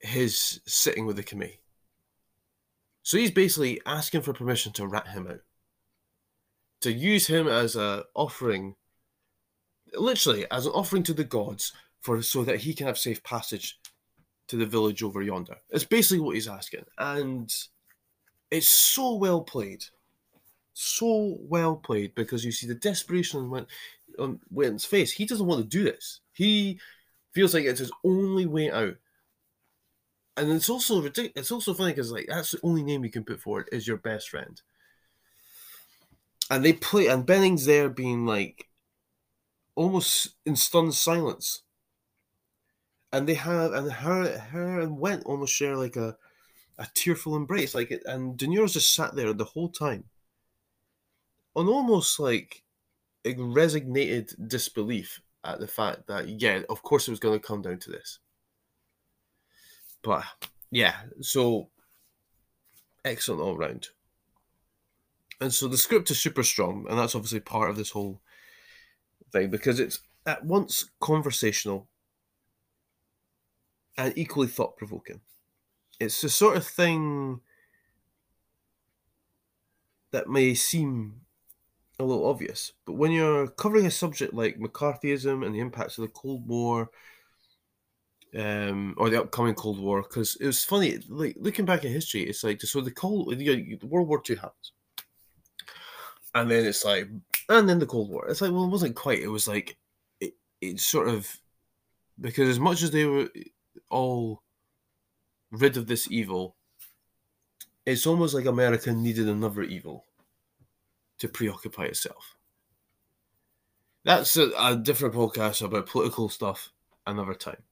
[0.01, 1.63] his sitting with the committee.
[3.05, 5.41] So he's basically asking for permission to rat him out,
[6.87, 8.77] to use him as a offering,
[9.95, 13.79] literally as an offering to the gods, for so that he can have safe passage
[14.49, 15.57] to the village over yonder.
[15.71, 17.53] It's basically what he's asking, and
[18.51, 19.85] it's so well played,
[20.75, 23.67] so well played because you see the desperation
[24.19, 25.13] on Wendt's face.
[25.13, 26.21] He doesn't want to do this.
[26.33, 26.79] He
[27.33, 28.97] feels like it's his only way out
[30.37, 31.33] and it's also ridiculous.
[31.37, 33.97] It's also funny because like that's the only name you can put forward is your
[33.97, 34.61] best friend.
[36.51, 38.69] And they play, and Bening's there being like
[39.75, 41.63] almost in stunned silence.
[43.13, 46.17] And they have, and her, her and Wendt almost share like a,
[46.79, 50.05] a tearful embrace, like it, and De Niro's just sat there the whole time,
[51.55, 52.63] on almost like
[53.25, 57.63] a resignated disbelief at the fact that yeah, of course it was going to come
[57.63, 58.19] down to this.
[60.03, 60.25] But
[60.71, 61.71] yeah, so
[63.05, 63.89] excellent all round.
[65.41, 68.21] And so the script is super strong, and that's obviously part of this whole
[69.33, 71.89] thing because it's at once conversational
[73.99, 75.21] and equally thought provoking.
[76.01, 77.41] It's the sort of thing
[80.11, 81.21] that may seem
[81.99, 86.03] a little obvious, but when you're covering a subject like McCarthyism and the impacts of
[86.03, 86.91] the Cold War,
[88.37, 92.23] um, or the upcoming Cold War, because it was funny, like looking back at history,
[92.23, 94.73] it's like so the Cold, the World War Two happens,
[96.37, 97.09] and then it's like,
[97.49, 98.29] and then the Cold War.
[98.29, 99.21] It's like, well, it wasn't quite.
[99.21, 99.79] It was like,
[100.21, 101.35] it, it sort of,
[102.21, 103.31] because as much as they were
[103.91, 104.43] all
[105.51, 106.55] rid of this evil,
[107.87, 110.05] it's almost like America needed another evil
[111.21, 112.37] to preoccupy itself.
[114.05, 116.71] That's a, a different podcast about political stuff
[117.07, 117.63] another time.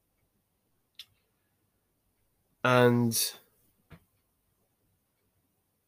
[2.64, 3.32] And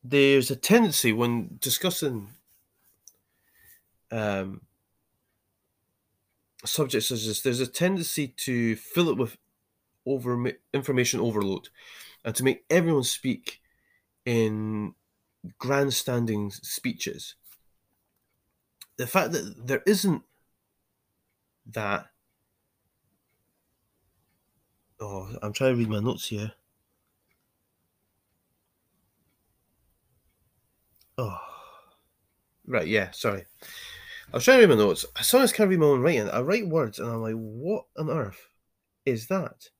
[0.04, 2.28] there's a tendency when discussing
[4.10, 4.62] um,
[6.64, 9.36] subjects such as there's a tendency to fill it with
[10.06, 11.68] over information overload
[12.24, 13.60] and to make everyone speak
[14.24, 14.94] in
[15.58, 17.34] grandstanding speeches
[18.96, 20.22] the fact that there isn't
[21.66, 22.06] that.
[24.98, 26.52] Oh, I'm trying to read my notes here.
[31.18, 31.38] Oh,
[32.66, 33.44] right, yeah, sorry.
[34.32, 35.06] I was trying to read my notes.
[35.16, 36.28] I sometimes can't read my own writing.
[36.28, 38.48] I write words and I'm like, what on earth
[39.04, 39.70] is that?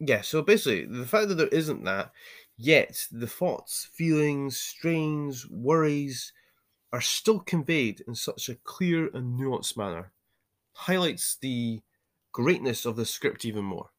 [0.00, 2.12] Yeah, so basically, the fact that there isn't that
[2.60, 6.32] Yet the thoughts, feelings, strains, worries
[6.92, 10.12] are still conveyed in such a clear and nuanced manner.
[10.72, 11.82] Highlights the
[12.32, 13.90] greatness of the script even more.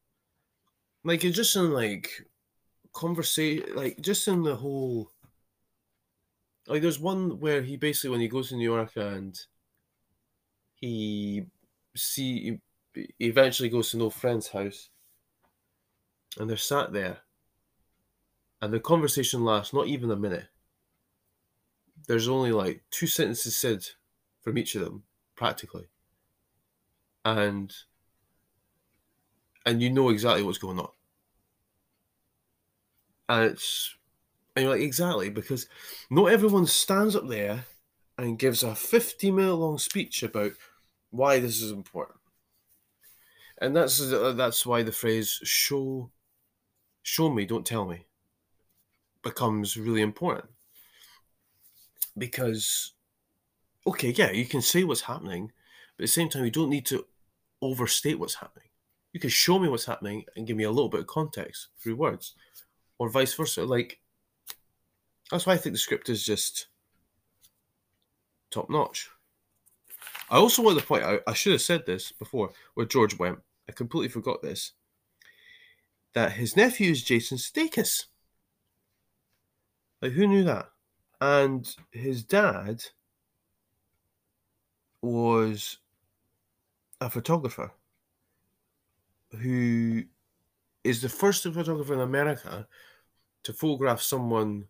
[1.04, 2.10] Like it's just in like
[2.92, 5.10] conversation, like just in the whole.
[6.70, 9.36] Like there's one where he basically when he goes to New York and
[10.76, 11.46] he
[11.96, 12.60] see
[12.94, 14.88] he eventually goes to no friend's house
[16.38, 17.22] and they're sat there
[18.62, 20.46] and the conversation lasts not even a minute.
[22.06, 23.84] There's only like two sentences said
[24.40, 25.02] from each of them,
[25.34, 25.88] practically.
[27.24, 27.74] And
[29.66, 30.90] and you know exactly what's going on.
[33.28, 33.96] And it's
[34.54, 35.66] and you're like, exactly, because
[36.10, 37.64] not everyone stands up there
[38.18, 40.52] and gives a 50 minute long speech about
[41.10, 42.18] why this is important.
[43.58, 46.10] And that's that's why the phrase show
[47.02, 48.06] show me, don't tell me
[49.22, 50.50] becomes really important.
[52.16, 52.92] Because
[53.86, 55.50] okay yeah you can say what's happening
[55.96, 57.06] but at the same time you don't need to
[57.62, 58.68] overstate what's happening.
[59.12, 61.96] You can show me what's happening and give me a little bit of context through
[61.96, 62.34] words
[62.98, 63.64] or vice versa.
[63.64, 63.99] Like
[65.30, 66.66] that's why i think the script is just
[68.50, 69.08] top notch
[70.30, 73.40] i also want to point out i should have said this before where george Wendt.
[73.70, 74.72] I completely forgot this.
[76.14, 78.06] That his nephew is jason sudeikis.
[80.02, 80.70] Like, who knew that?
[81.20, 82.82] And his dad
[85.02, 85.78] was
[87.00, 87.70] a photographer
[89.40, 90.02] who
[90.82, 92.66] is the first photographer in America
[93.44, 94.66] to photograph someone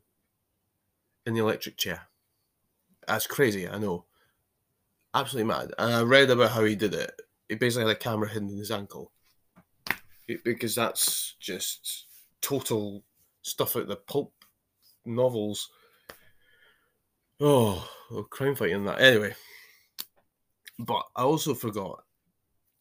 [1.27, 2.09] in the electric chair.
[3.07, 4.05] That's crazy, I know.
[5.13, 5.73] Absolutely mad.
[5.79, 7.13] And I read about how he did it.
[7.49, 9.11] He basically had a camera hidden in his ankle.
[10.45, 12.07] Because that's just
[12.41, 13.03] total
[13.43, 14.33] stuff out the pulp
[15.05, 15.69] novels.
[17.41, 19.01] Oh, oh crime fighting that.
[19.01, 19.35] Anyway,
[20.79, 22.05] but I also forgot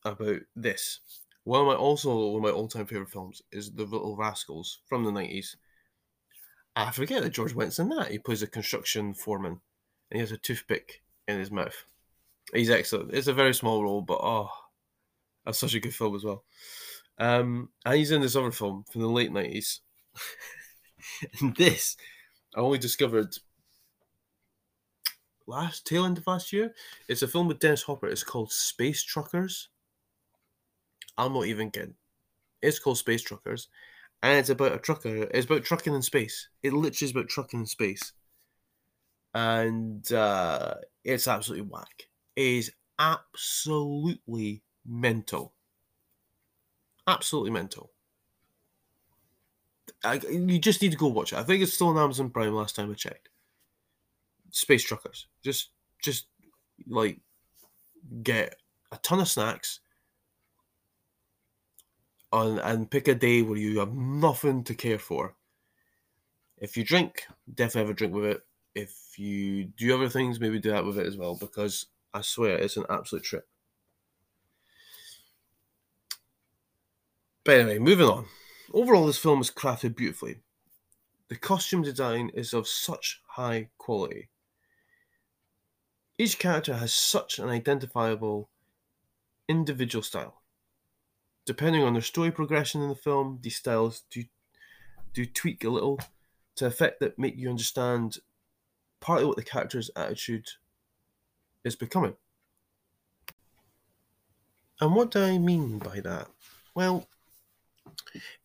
[0.05, 0.99] about this.
[1.43, 5.03] One of my also one of my all-time favorite films is The Little Rascals from
[5.03, 5.57] the nineties.
[6.87, 8.11] I forget that George Wendt's in that.
[8.11, 9.59] He plays a construction foreman,
[10.09, 11.83] and he has a toothpick in his mouth.
[12.53, 13.13] He's excellent.
[13.13, 14.49] It's a very small role, but oh,
[15.45, 16.43] that's such a good film as well.
[17.17, 19.81] Um, and he's in this other film from the late nineties.
[21.41, 21.97] and this
[22.55, 23.37] I only discovered
[25.47, 26.73] last tail end of last year.
[27.07, 28.07] It's a film with Dennis Hopper.
[28.07, 29.69] It's called Space Truckers.
[31.17, 31.95] I'm not even kidding.
[32.61, 33.67] It's called Space Truckers,
[34.21, 35.27] and it's about a trucker.
[35.31, 36.49] It's about trucking in space.
[36.63, 38.13] It literally is about trucking in space,
[39.33, 42.07] and uh, it's absolutely whack.
[42.35, 45.53] It is absolutely mental.
[47.07, 47.91] Absolutely mental.
[50.03, 51.39] I, you just need to go watch it.
[51.39, 52.53] I think it's still on Amazon Prime.
[52.53, 53.29] Last time I checked.
[54.51, 55.27] Space Truckers.
[55.43, 55.69] Just,
[56.01, 56.27] just
[56.87, 57.19] like
[58.23, 58.55] get
[58.91, 59.81] a ton of snacks
[62.31, 65.35] on and pick a day where you have nothing to care for.
[66.57, 68.41] If you drink, definitely have a drink with it.
[68.75, 72.57] If you do other things, maybe do that with it as well, because I swear
[72.57, 73.47] it's an absolute trip.
[77.43, 78.25] But anyway, moving on.
[78.73, 80.37] Overall, this film is crafted beautifully.
[81.29, 84.29] The costume design is of such high quality.
[86.17, 88.49] Each character has such an identifiable
[89.47, 90.38] individual style.
[91.49, 94.23] Depending on their story progression in the film, these styles do
[95.15, 95.99] do tweak a little
[96.57, 98.19] to effect that make you understand
[98.99, 100.45] partly what the character's attitude
[101.63, 102.15] is becoming.
[104.79, 106.27] And what do I mean by that?
[106.75, 107.07] Well,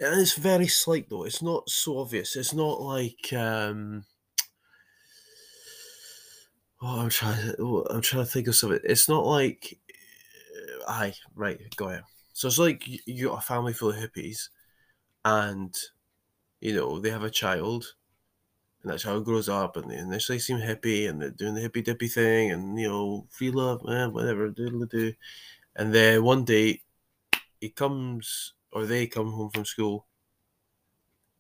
[0.01, 1.25] it's very slight though.
[1.25, 2.37] It's not so obvious.
[2.37, 4.07] It's not like um,
[6.81, 7.55] oh, I'm trying.
[7.55, 8.81] To, I'm trying to think of something.
[8.83, 9.79] It's not like,
[10.57, 12.05] uh, aye, right, go ahead.
[12.35, 14.51] So it's like you got a family full of hippies,
[15.25, 15.75] and
[16.61, 17.95] you know they have a child,
[18.83, 21.83] and that child grows up, and they initially seem hippie, and they're doing the hippy
[21.83, 25.15] dippy thing, and you know free love, man, whatever, doodle do,
[25.77, 26.83] and then one day
[27.61, 30.07] he comes or they come home from school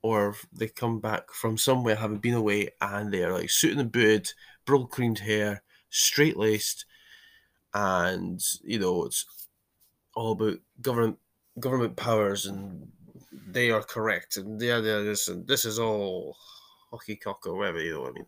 [0.02, 4.30] or they come back from somewhere having been away and they're like suited and booted,
[4.66, 6.84] brill creamed hair, straight laced,
[7.74, 9.43] and you know it's
[10.14, 11.18] all about government
[11.60, 12.88] government powers and
[13.48, 16.36] they are correct and yeah, yeah this and this is all
[16.90, 18.26] hockey cock or whatever you know what I mean.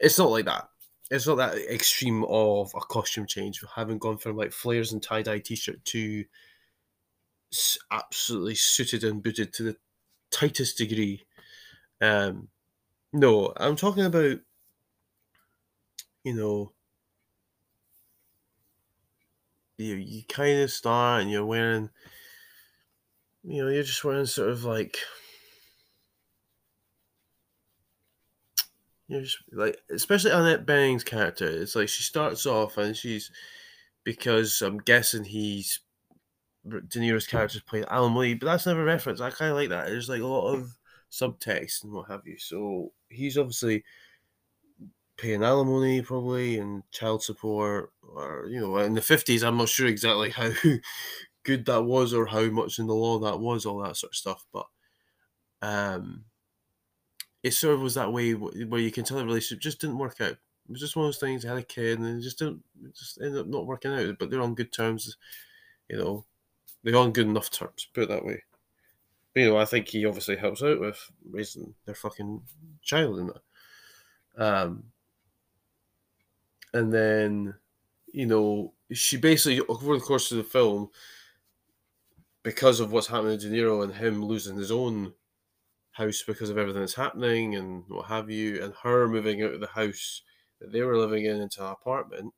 [0.00, 0.68] It's not like that.
[1.10, 3.62] It's not that extreme of a costume change.
[3.76, 6.24] Having gone from like flares and tie dye t shirt to
[7.90, 9.76] absolutely suited and booted to the
[10.30, 11.24] tightest degree.
[12.00, 12.48] Um,
[13.12, 14.38] no, I'm talking about,
[16.24, 16.72] you know,
[19.82, 21.90] you you kind of start and you're wearing,
[23.44, 24.98] you know, you're just wearing sort of like.
[29.08, 31.46] You're just like, especially Annette Bening's character.
[31.46, 33.30] It's like she starts off and she's
[34.04, 35.80] because I'm guessing he's
[36.66, 39.22] De Niro's character is playing Alan Lee, but that's never referenced.
[39.22, 39.86] I kind of like that.
[39.86, 40.70] There's like a lot of
[41.10, 42.38] subtext and what have you.
[42.38, 43.84] So he's obviously
[45.22, 49.42] paying alimony probably and child support, or you know, in the fifties.
[49.42, 50.50] I'm not sure exactly how
[51.44, 54.16] good that was or how much in the law that was, all that sort of
[54.16, 54.44] stuff.
[54.52, 54.66] But
[55.62, 56.24] um,
[57.42, 60.20] it sort of was that way where you can tell the relationship just didn't work
[60.20, 60.32] out.
[60.32, 61.42] It was just one of those things.
[61.42, 62.62] They had a kid and it just didn't,
[62.94, 64.16] just ended up not working out.
[64.18, 65.16] But they're on good terms,
[65.88, 66.24] you know
[66.82, 68.42] they're on good enough terms, put it that way.
[69.34, 72.42] You know, I think he obviously helps out with raising their fucking
[72.82, 73.30] child in.
[74.36, 74.84] Um,
[76.74, 77.54] and then,
[78.12, 80.90] you know, she basically over the course of the film,
[82.42, 85.14] because of what's happening to De Niro and him losing his own
[85.92, 89.60] house because of everything that's happening and what have you, and her moving out of
[89.60, 90.22] the house
[90.60, 92.32] that they were living in into an apartment,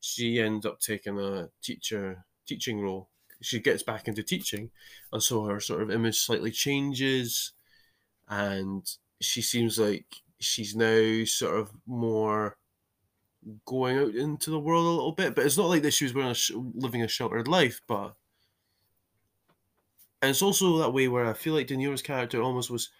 [0.00, 3.08] she ends up taking a teacher teaching role.
[3.42, 4.70] She gets back into teaching,
[5.12, 7.52] and so her sort of image slightly changes,
[8.28, 8.84] and
[9.20, 10.06] she seems like
[10.38, 12.56] she's now sort of more
[13.64, 15.34] going out into the world a little bit.
[15.34, 18.14] But it's not like that she was a sh- living a sheltered life, but
[20.22, 22.90] and it's also that way where I feel like De Niro's character almost was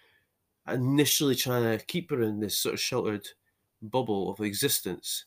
[0.67, 3.27] initially trying to keep her in this sort of sheltered
[3.81, 5.25] bubble of existence.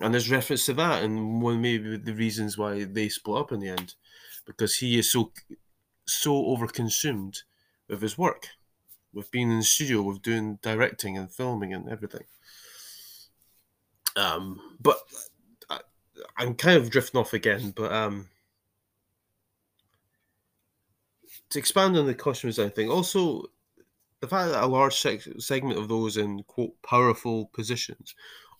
[0.00, 3.60] And there's reference to that, and one maybe the reasons why they split up in
[3.60, 3.94] the end
[4.44, 5.32] because he is so
[6.06, 7.42] so overconsumed
[7.88, 8.48] with his work,
[9.12, 12.24] with being in the studio, with doing directing and filming and everything.
[14.16, 14.98] Um, but
[15.70, 15.80] I,
[16.36, 17.72] I'm kind of drifting off again.
[17.74, 18.28] But um,
[21.50, 23.44] to expand on the costume design thing, also
[24.20, 28.14] the fact that a large segment of those in quote powerful positions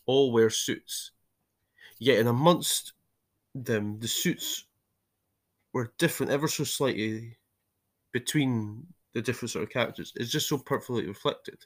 [0.06, 1.12] all wear suits,
[1.98, 2.92] yet in amongst
[3.54, 4.64] them the suits
[5.72, 7.36] were different ever so slightly
[8.12, 10.12] between the different sort of characters.
[10.16, 11.64] It's just so perfectly reflected.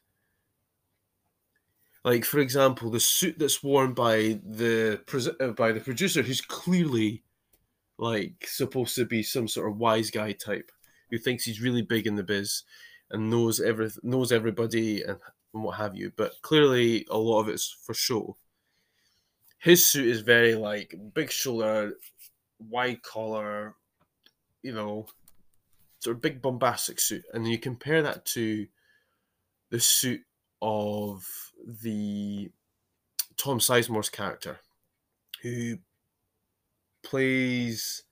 [2.07, 5.01] Like for example, the suit that's worn by the
[5.41, 7.25] uh, by the producer, who's clearly
[7.99, 10.71] like supposed to be some sort of wise guy type
[11.11, 12.63] who thinks he's really big in the biz
[13.11, 15.19] and knows every knows everybody and,
[15.53, 16.13] and what have you.
[16.17, 18.37] But clearly, a lot of it's for show.
[19.59, 21.95] His suit is very like big shoulder,
[22.61, 23.75] wide collar,
[24.63, 25.09] you know,
[25.99, 28.69] sort of big bombastic suit, and you compare that to
[29.71, 30.21] the suit
[30.63, 31.25] of
[31.65, 32.51] the
[33.37, 34.61] Tom Sizemore's character,
[35.43, 35.79] who
[37.03, 38.05] plays.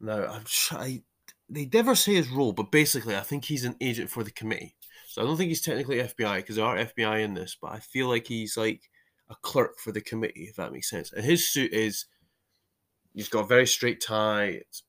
[0.00, 1.02] Now I'm.
[1.48, 4.76] They never say his role, but basically, I think he's an agent for the committee.
[5.08, 7.78] So I don't think he's technically FBI because there are FBI in this, but I
[7.78, 8.90] feel like he's like
[9.28, 11.12] a clerk for the committee, if that makes sense.
[11.12, 12.06] And his suit is
[13.14, 14.82] he's got a very straight tie, it's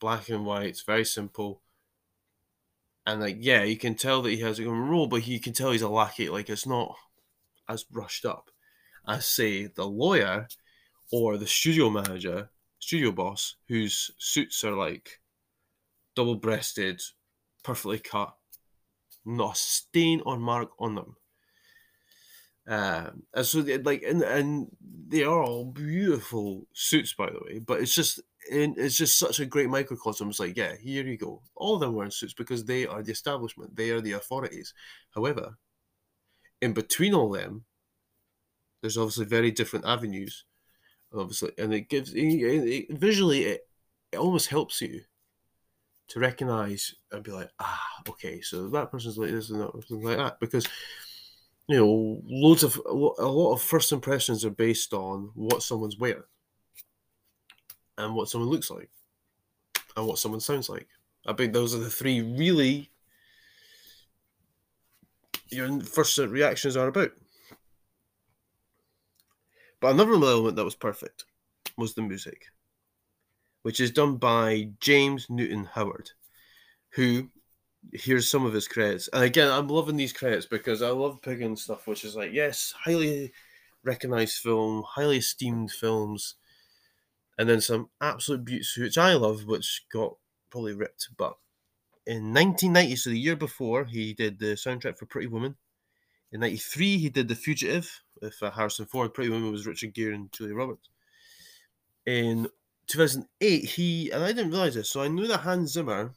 [0.00, 1.62] black and white, it's very simple.
[3.06, 5.52] And like, yeah, you can tell that he has a good role, but you can
[5.52, 6.28] tell he's a lackey.
[6.28, 6.94] Like it's not
[7.68, 8.50] as brushed up
[9.06, 10.46] as say the lawyer
[11.12, 15.20] or the studio manager, studio boss, whose suits are like
[16.14, 17.00] double breasted,
[17.62, 18.34] perfectly cut,
[19.24, 21.16] not a stain or mark on them.
[22.68, 24.68] Um, and so, they, like, and and
[25.08, 27.58] they are all beautiful suits, by the way.
[27.58, 30.28] But it's just, it's just such a great microcosm.
[30.28, 31.42] It's like, yeah, here you go.
[31.54, 33.76] All of them wearing suits because they are the establishment.
[33.76, 34.74] They are the authorities.
[35.14, 35.56] However,
[36.60, 37.64] in between all them,
[38.80, 40.44] there's obviously very different avenues,
[41.14, 43.60] obviously, and it gives it, it, visually it,
[44.12, 45.02] it almost helps you
[46.08, 50.02] to recognize and be like, ah, okay, so that person's like this and that person's
[50.02, 50.66] like that because
[51.68, 56.22] you know, loads of a lot of first impressions are based on what someone's wearing
[58.00, 58.90] and what someone looks like
[59.96, 60.88] and what someone sounds like.
[61.26, 62.90] I think those are the three really
[65.50, 67.10] your first reactions are about.
[69.80, 71.24] But another element that was perfect
[71.76, 72.46] was the music,
[73.62, 76.10] which is done by James Newton Howard,
[76.90, 77.30] who
[77.92, 79.08] here's some of his credits.
[79.12, 82.74] And again, I'm loving these credits because I love picking stuff which is like, yes,
[82.78, 83.32] highly
[83.82, 86.34] recognized film, highly esteemed films,
[87.40, 90.14] and then some absolute beauties which I love, which got
[90.50, 91.08] probably ripped.
[91.16, 91.38] But
[92.06, 95.56] in 1990, so the year before, he did the soundtrack for Pretty Woman.
[96.32, 99.14] In 93, he did The Fugitive with uh, Harrison Ford.
[99.14, 100.90] Pretty Woman was Richard Gere and Julia Roberts.
[102.04, 102.46] In
[102.88, 106.12] 2008, he, and I didn't realize this, so I knew that Hans Zimmer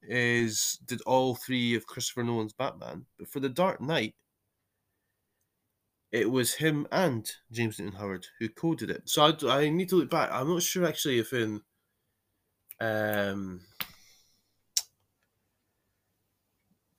[0.00, 4.14] is did all three of Christopher Nolan's Batman, but for The Dark Knight,
[6.12, 9.08] it was him and James Newton Howard who coded it.
[9.08, 10.30] So I, I need to look back.
[10.30, 11.62] I'm not sure actually if in
[12.80, 13.62] um,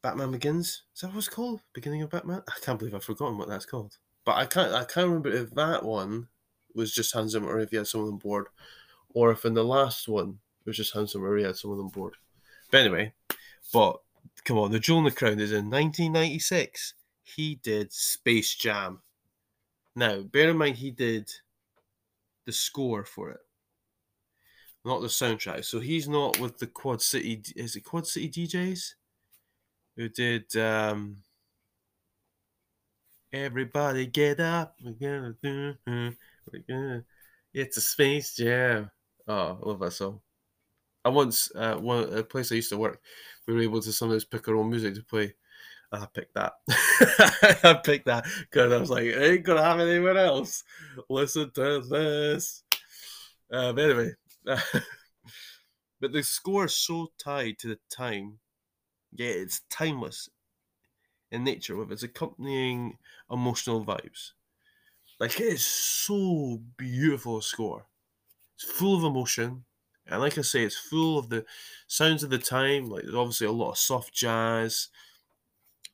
[0.02, 1.62] Batman Begins is that what it's called?
[1.74, 2.42] Beginning of Batman.
[2.48, 3.98] I can't believe I've forgotten what that's called.
[4.26, 6.28] But I can't I can't remember if that one
[6.74, 8.48] was just Hans Zimmer or if he had someone on board,
[9.14, 11.80] or if in the last one it was just Hans Zimmer or he had someone
[11.80, 12.16] on board.
[12.72, 13.14] But anyway,
[13.72, 13.98] but
[14.44, 16.96] come on, the Jewel in the Crown is in 1996.
[17.24, 19.02] He did Space Jam.
[19.96, 21.32] Now, bear in mind, he did
[22.46, 23.40] the score for it,
[24.84, 25.66] not the soundtrack.
[25.66, 27.42] So he's not with the Quad City.
[27.56, 28.94] Is it Quad City DJs?
[29.96, 31.18] Who did um,
[33.32, 34.76] Everybody Get Up?
[34.84, 35.74] We're gonna do.
[35.86, 37.04] We're gonna,
[37.54, 38.90] it's a Space Jam.
[39.28, 40.20] Oh, I love that song.
[41.06, 43.02] I once uh, one a place I used to work,
[43.48, 45.34] we were able to sometimes pick our own music to play.
[45.94, 46.54] I picked that.
[47.64, 50.64] I picked that because I was like, I ain't gonna have anyone else.
[51.10, 52.64] Listen to this.
[53.52, 54.12] Um, anyway,
[54.44, 58.40] but the score is so tied to the time.
[59.12, 60.30] Yeah, it's timeless
[61.32, 62.98] in nature with its accompanying
[63.30, 64.32] emotional vibes.
[65.20, 67.86] Like it is so beautiful score.
[68.56, 69.66] It's full of emotion.
[70.08, 71.46] And like I say, it's full of the
[71.88, 72.90] sounds of the time.
[72.90, 74.90] Like there's obviously a lot of soft jazz,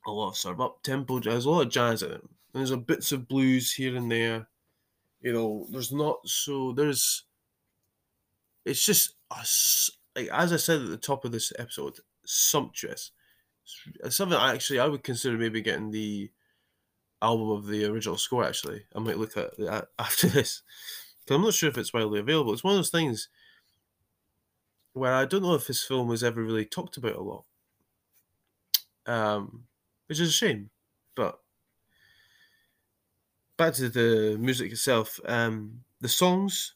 [0.06, 2.22] a lot of sort of up tempo jazz, a lot of jazz in it.
[2.52, 4.48] There's a bits of blues here and there.
[5.20, 7.24] You know, there's not so there's.
[8.64, 9.44] It's just a,
[10.16, 13.12] like as I said at the top of this episode, sumptuous.
[14.02, 16.30] It's something I actually I would consider maybe getting the
[17.22, 18.44] album of the original score.
[18.44, 20.62] Actually, I might look at that after this
[21.20, 22.52] because I'm not sure if it's widely available.
[22.52, 23.28] It's one of those things
[24.92, 27.44] where I don't know if this film was ever really talked about a lot,
[29.06, 29.64] um,
[30.10, 30.70] which is a shame.
[31.14, 31.38] But
[33.56, 36.74] back to the music itself, um, the songs.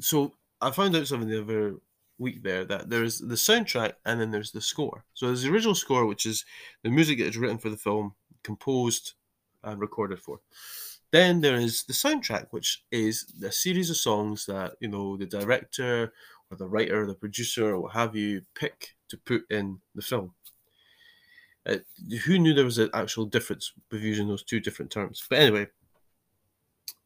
[0.00, 1.76] So I found out something the other
[2.18, 5.04] week there that there's the soundtrack and then there's the score.
[5.14, 6.44] So there's the original score, which is
[6.82, 9.14] the music that is written for the film, composed
[9.64, 10.40] and recorded for.
[11.10, 15.24] Then there is the soundtrack, which is a series of songs that you know the
[15.24, 16.12] director
[16.50, 20.34] or the writer, the producer, or what have you, pick to put in the film.
[21.64, 21.76] Uh,
[22.24, 25.24] who knew there was an actual difference with using those two different terms?
[25.28, 25.68] But anyway,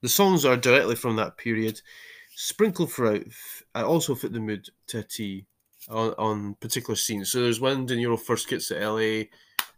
[0.03, 1.81] the songs are directly from that period,
[2.35, 3.25] sprinkled throughout.
[3.75, 5.47] I also fit the mood to a T
[5.89, 7.31] on, on particular scenes.
[7.31, 9.25] So there's when De Niro first gets to LA,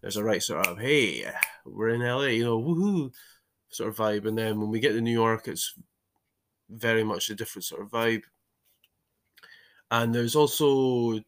[0.00, 1.24] there's a right sort of, hey,
[1.64, 3.12] we're in LA, you know, woohoo
[3.68, 4.26] sort of vibe.
[4.26, 5.74] And then when we get to New York, it's
[6.68, 8.22] very much a different sort of vibe.
[9.90, 11.20] And there's also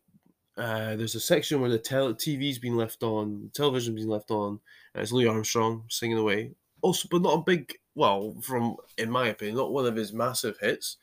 [0.61, 4.61] uh, there's a section where the tel- TV's been left on, television's been left on,
[4.94, 6.52] and it's Louis Armstrong singing away.
[6.82, 10.58] Also, but not a big, well, from in my opinion, not one of his massive
[10.58, 10.98] hits,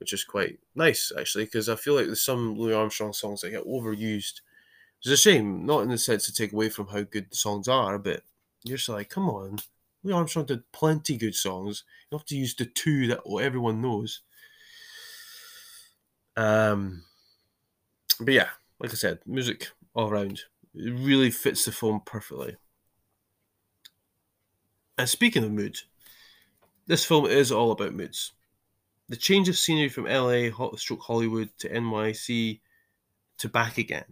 [0.00, 3.50] which is quite nice actually, because I feel like there's some Louis Armstrong songs that
[3.50, 4.40] get overused.
[5.02, 7.68] It's a shame, not in the sense to take away from how good the songs
[7.68, 8.22] are, but
[8.64, 9.58] you're just like, come on,
[10.02, 11.84] Louis Armstrong did plenty good songs.
[12.10, 14.20] You have to use the two that everyone knows.
[16.38, 17.04] Um,
[18.18, 18.48] but yeah,
[18.78, 20.40] like I said, music all around.
[20.74, 22.56] It really fits the film perfectly.
[24.98, 25.78] And speaking of mood,
[26.86, 28.32] this film is all about moods.
[29.08, 32.60] The change of scenery from LA, hot stroke Hollywood to NYC
[33.38, 34.04] to back again.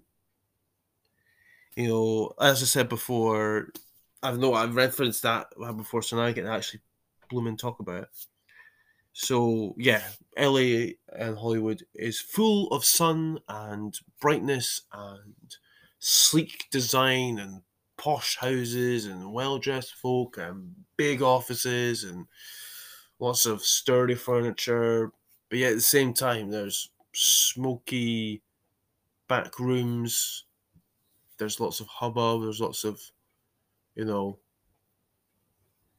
[1.77, 3.69] You know, as I said before,
[4.23, 5.47] I've no I've referenced that
[5.77, 6.81] before, so now I can actually
[7.31, 8.09] bloom and talk about it.
[9.13, 10.03] So yeah,
[10.37, 15.57] LA and Hollywood is full of sun and brightness and
[15.99, 17.63] sleek design and
[17.97, 22.27] posh houses and well dressed folk and big offices and
[23.19, 25.13] lots of sturdy furniture.
[25.49, 28.43] But yet at the same time, there's smoky
[29.29, 30.45] back rooms.
[31.39, 32.43] There's lots of hubbub.
[32.43, 33.01] There's lots of,
[33.95, 34.39] you know,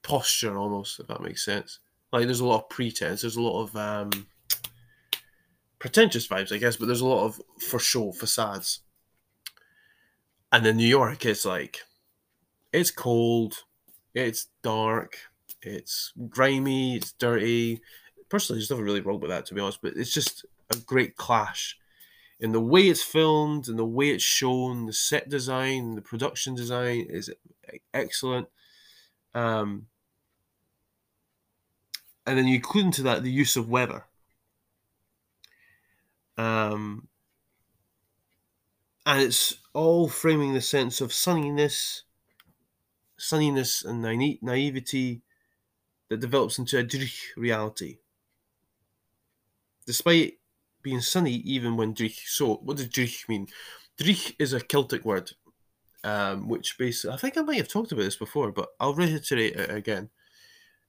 [0.01, 1.79] posture almost, if that makes sense.
[2.13, 3.21] Like there's a lot of pretense.
[3.21, 4.27] There's a lot of um,
[5.79, 8.81] pretentious vibes, I guess, but there's a lot of for show facades.
[10.51, 11.79] And in New York, it's like
[12.71, 13.63] it's cold,
[14.13, 15.17] it's dark,
[15.63, 17.81] it's grimy, it's dirty.
[18.29, 19.81] Personally, there's nothing really wrong with that, to be honest.
[19.81, 21.79] But it's just a great clash
[22.39, 24.85] in the way it's filmed and the way it's shown.
[24.85, 27.31] The set design, the production design is
[27.91, 28.49] excellent.
[29.33, 29.87] Um,
[32.25, 34.05] and then you include into that the use of weather.
[36.37, 37.07] Um,
[39.05, 42.03] and it's all framing the sense of sunniness,
[43.19, 45.21] sunniness and naive, naivety
[46.09, 47.97] that develops into a dreich reality.
[49.85, 50.39] Despite
[50.83, 52.27] being sunny even when dreich.
[52.27, 53.47] So, what does dreich mean?
[53.99, 55.31] Dreich is a Celtic word,
[56.03, 59.55] um, which basically, I think I might have talked about this before, but I'll reiterate
[59.55, 60.09] it again.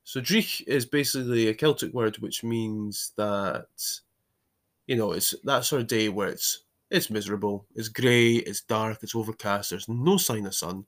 [0.05, 3.67] So Dreich is basically a Celtic word which means that
[4.87, 8.99] you know it's that sort of day where it's it's miserable, it's grey, it's dark,
[9.03, 10.87] it's overcast, there's no sign of sun,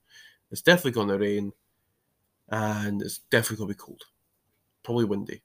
[0.50, 1.52] it's definitely gonna rain,
[2.48, 4.02] and it's definitely gonna be cold.
[4.84, 5.42] Probably windy.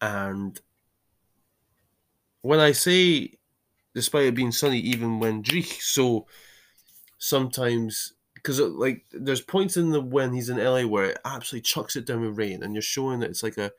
[0.00, 0.60] And
[2.42, 3.32] when I say
[3.94, 6.26] despite it being sunny even when Dreich, so
[7.18, 11.62] sometimes because uh, like there's points in the when he's in LA where it absolutely
[11.62, 13.72] chucks it down with rain, and you're showing that it's like a,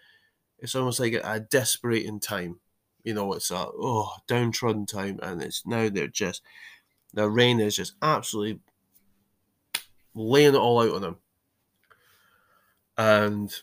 [0.59, 2.59] it's almost like a, a desperate time.
[3.03, 6.41] You know, it's a oh downtrodden time, and it's now they're just
[7.13, 8.61] the rain is just absolutely
[10.13, 11.17] laying it all out on them,
[12.97, 13.53] And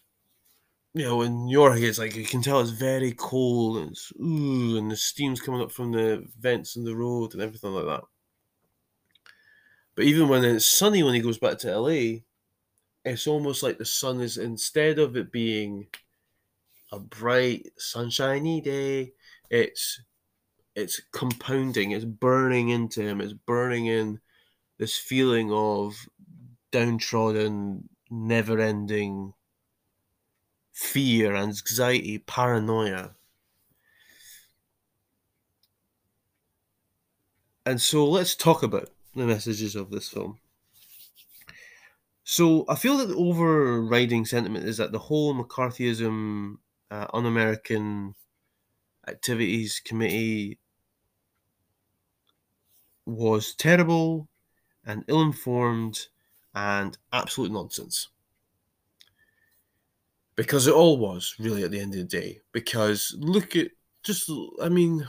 [0.95, 4.77] you know, in York, it's like you can tell it's very cold and it's ooh,
[4.79, 8.05] and the steam's coming up from the vents in the road and everything like that.
[9.99, 12.21] But even when it's sunny when he goes back to LA,
[13.05, 15.89] it's almost like the sun is instead of it being
[16.93, 19.15] a bright sunshiny day,
[19.51, 20.01] it's
[20.77, 24.21] it's compounding, it's burning into him, it's burning in
[24.79, 26.09] this feeling of
[26.71, 29.35] downtrodden, never ending
[30.71, 33.17] fear, anxiety, paranoia.
[37.67, 40.39] And so let's talk about the messages of this film.
[42.25, 46.57] So I feel that the overriding sentiment is that the whole McCarthyism,
[46.91, 48.15] uh, un-American
[49.07, 50.59] activities committee
[53.07, 54.29] was terrible
[54.85, 56.09] and ill-informed
[56.55, 58.09] and absolute nonsense.
[60.37, 62.41] Because it all was really at the end of the day.
[62.53, 63.71] Because look at
[64.03, 64.31] just,
[64.63, 65.09] I mean,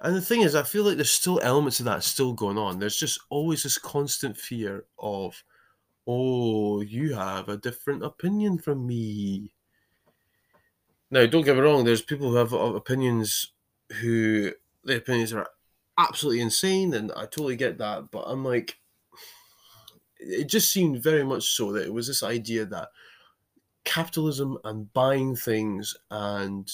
[0.00, 2.78] And the thing is, I feel like there's still elements of that still going on.
[2.78, 5.42] There's just always this constant fear of
[6.06, 9.52] Oh, you have a different opinion from me.
[11.10, 13.52] Now, don't get me wrong, there's people who have opinions
[14.00, 14.52] who
[14.84, 15.48] their opinions are
[15.98, 18.80] absolutely insane, and I totally get that, but I'm like,
[20.18, 22.88] it just seemed very much so that it was this idea that
[23.84, 26.70] capitalism and buying things and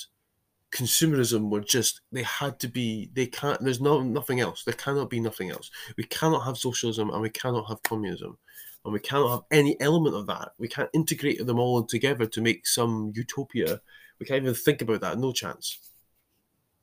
[0.73, 4.65] consumerism were just they had to be they can't there's no nothing else.
[4.65, 5.71] There cannot be nothing else.
[5.97, 8.39] We cannot have socialism and we cannot have communism.
[8.85, 10.53] And we cannot have any element of that.
[10.59, 13.81] We can't integrate them all together to make some utopia.
[14.19, 15.19] We can't even think about that.
[15.19, 15.79] No chance.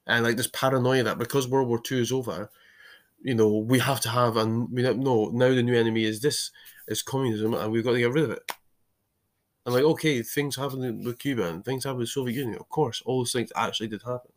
[0.08, 2.50] And like this paranoia that because world war ii is over
[3.22, 5.30] you know we have to have and we don't know.
[5.34, 6.52] Now the new enemy is this
[6.88, 8.52] is communism and we've got to get rid of it
[9.70, 12.58] and like, okay, things happened with Cuba and things happened with Soviet Union.
[12.60, 14.32] Of course, all those things actually did happen.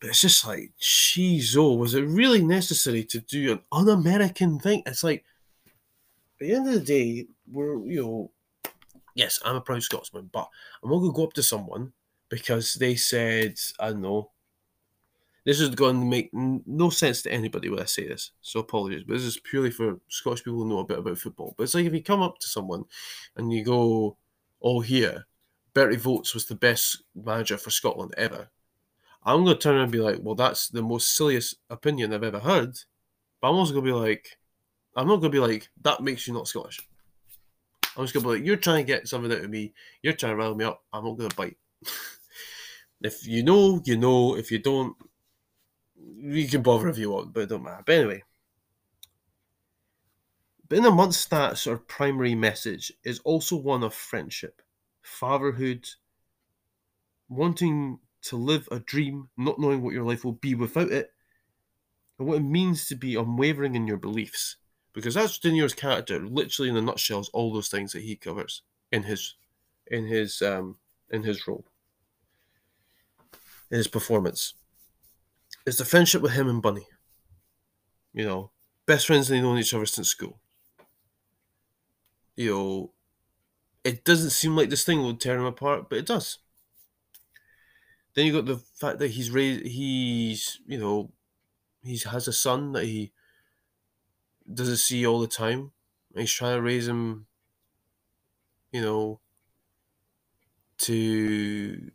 [0.00, 4.82] But it's just like, geez, oh, was it really necessary to do an un-American thing?
[4.84, 5.24] It's like,
[6.40, 8.30] at the end of the day, we're you know,
[9.14, 10.48] yes, I'm a proud Scotsman, but
[10.82, 11.92] I'm not gonna go up to someone
[12.28, 14.30] because they said, I don't know,
[15.48, 19.04] this is going to make no sense to anybody when I say this, so apologies.
[19.04, 21.54] But this is purely for Scottish people who know a bit about football.
[21.56, 22.84] But it's like if you come up to someone
[23.34, 24.18] and you go,
[24.60, 25.26] "Oh, here,
[25.74, 28.50] Berti Vogts was the best manager for Scotland ever,"
[29.24, 32.24] I'm going to turn around and be like, "Well, that's the most silliest opinion I've
[32.24, 32.76] ever heard."
[33.40, 34.36] But I'm also going to be like,
[34.96, 36.86] I'm not going to be like, "That makes you not Scottish."
[37.96, 39.72] I'm just going to be like, "You're trying to get something out of me.
[40.02, 40.84] You're trying to rile me up.
[40.92, 41.56] I'm not going to bite."
[43.00, 44.36] if you know, you know.
[44.36, 44.94] If you don't,
[46.16, 47.82] you can bother if you want, but it don't matter.
[47.84, 48.22] But anyway,
[50.68, 54.62] but in a month's that sort of primary message is also one of friendship,
[55.02, 55.88] fatherhood,
[57.28, 61.12] wanting to live a dream, not knowing what your life will be without it,
[62.18, 64.56] and what it means to be unwavering in your beliefs.
[64.92, 68.16] Because that's De Niro's character, literally in a nutshell, is all those things that he
[68.16, 69.34] covers in his
[69.86, 70.76] in his um
[71.10, 71.64] in his role.
[73.70, 74.54] In his performance
[75.66, 76.86] is the friendship with him and Bunny.
[78.12, 78.50] You know,
[78.86, 80.40] best friends and they've known each other since school.
[82.36, 82.92] You know,
[83.84, 86.38] it doesn't seem like this thing would tear them apart, but it does.
[88.14, 91.12] Then you got the fact that he's raised, he's you know,
[91.82, 93.12] he has a son that he
[94.52, 95.72] doesn't see all the time.
[96.16, 97.26] He's trying to raise him,
[98.72, 99.20] you know,
[100.78, 101.90] to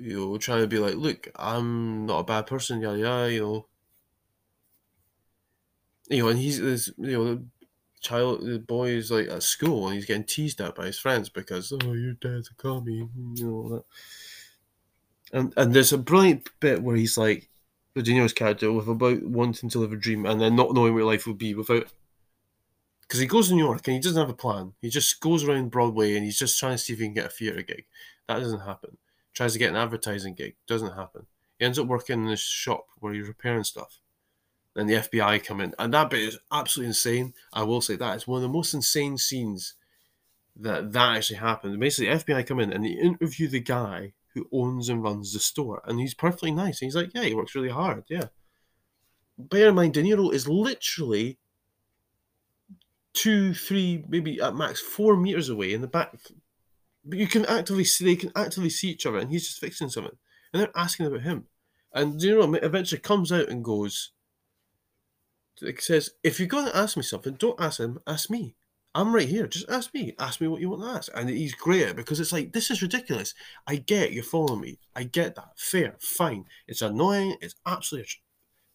[0.00, 3.40] you know, trying to be like, look, I'm not a bad person, yeah, yeah, you
[3.40, 3.66] know.
[6.08, 7.44] You know, and he's this, you know, the
[8.00, 11.28] child, the boy is like at school and he's getting teased at by his friends
[11.28, 13.84] because, oh, your dad's a commie, you know, that.
[15.32, 17.48] And, and there's a brilliant bit where he's like,
[17.94, 21.26] Virginia's character with about wanting to live a dream and then not knowing where life
[21.26, 21.88] would be without
[23.02, 24.72] because he goes to New York and he doesn't have a plan.
[24.80, 27.26] He just goes around Broadway and he's just trying to see if he can get
[27.26, 27.86] a theatre gig.
[28.28, 28.98] That doesn't happen
[29.32, 31.26] tries to get an advertising gig, doesn't happen.
[31.58, 34.00] He ends up working in this shop where he's repairing stuff.
[34.74, 37.34] Then the FBI come in, and that bit is absolutely insane.
[37.52, 39.74] I will say that it's one of the most insane scenes
[40.56, 41.78] that that actually happened.
[41.80, 45.82] Basically, FBI come in and they interview the guy who owns and runs the store,
[45.84, 46.80] and he's perfectly nice.
[46.80, 48.04] And he's like, "Yeah, he works really hard.
[48.08, 48.28] Yeah."
[49.36, 51.38] Bear in mind, De Niro is literally
[53.12, 56.14] two, three, maybe at max four meters away in the back
[57.10, 59.90] but you can actively see they can actively see each other, and he's just fixing
[59.90, 60.16] something,
[60.52, 61.46] and they're asking about him.
[61.92, 62.64] And you know, what?
[62.64, 64.12] eventually comes out and goes.
[65.60, 67.98] It says, "If you're going to ask me something, don't ask him.
[68.06, 68.54] Ask me.
[68.94, 69.46] I'm right here.
[69.46, 70.14] Just ask me.
[70.18, 72.82] Ask me what you want to ask." And he's great because it's like this is
[72.82, 73.34] ridiculous.
[73.66, 74.78] I get you're following me.
[74.94, 75.58] I get that.
[75.58, 76.44] Fair, fine.
[76.66, 77.36] It's annoying.
[77.40, 78.10] It's absolutely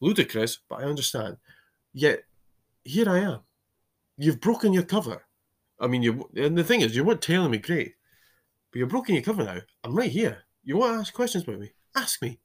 [0.01, 1.38] ludicrous, but I understand.
[1.93, 2.25] Yet
[2.83, 3.39] here I am.
[4.17, 5.25] You've broken your cover.
[5.79, 7.95] I mean, you and the thing is, you weren't telling me great.
[8.76, 9.61] But you're broken your cover now.
[9.86, 10.39] I'm right here.
[10.65, 11.71] You want to ask questions about me?
[11.95, 12.41] Ask me.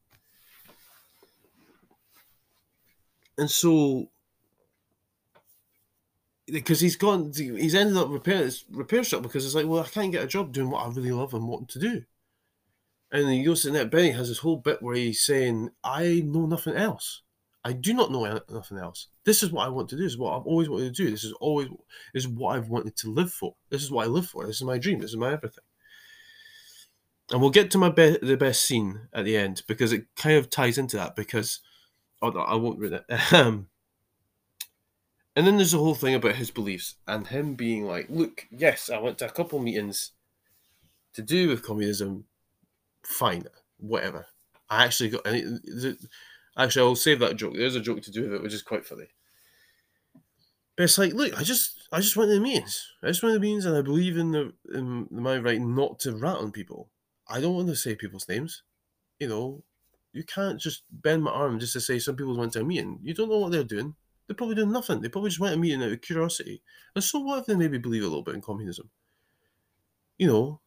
[3.36, 4.12] And so,
[6.46, 9.88] because he's gone, he's ended up repairing his repair shop because it's like, well, I
[9.88, 12.04] can't get a job doing what I really love and want to do.
[13.10, 16.46] And then he goes to Benny has this whole bit where he's saying, I know
[16.46, 17.22] nothing else.
[17.64, 19.08] I do not know nothing else.
[19.24, 20.04] This is what I want to do.
[20.04, 21.10] This is what I've always wanted to do.
[21.10, 21.66] This is always
[22.14, 23.56] this is what I've wanted to live for.
[23.68, 24.46] This is what I live for.
[24.46, 25.00] This is my dream.
[25.00, 25.64] This is my everything
[27.30, 30.36] and we'll get to my be- the best scene at the end because it kind
[30.36, 31.14] of ties into that.
[31.16, 31.60] Because
[32.22, 33.32] oh, no, I won't read it.
[33.32, 33.68] Um,
[35.36, 38.90] and then there's the whole thing about his beliefs and him being like, "Look, yes,
[38.90, 40.10] I went to a couple meetings
[41.14, 42.24] to do with communism.
[43.04, 43.44] Fine,
[43.78, 44.26] whatever.
[44.68, 45.26] I actually got.
[45.26, 45.44] Any.
[46.58, 47.54] Actually, I'll save that joke.
[47.54, 49.06] There's a joke to do with it, which is quite funny.
[50.76, 52.88] But it's like, look, I just I just went to the meetings.
[53.02, 56.00] I just went to the meetings, and I believe in the in my right not
[56.00, 56.88] to rat on people.
[57.30, 58.62] I don't want to say people's names.
[59.18, 59.62] You know,
[60.12, 62.98] you can't just bend my arm just to say some people went to a meeting.
[63.02, 63.94] You don't know what they're doing.
[64.26, 65.00] They're probably doing nothing.
[65.00, 66.62] They probably just went to a meeting out of curiosity.
[66.94, 68.90] And so what if they maybe believe a little bit in communism?
[70.18, 70.60] You know,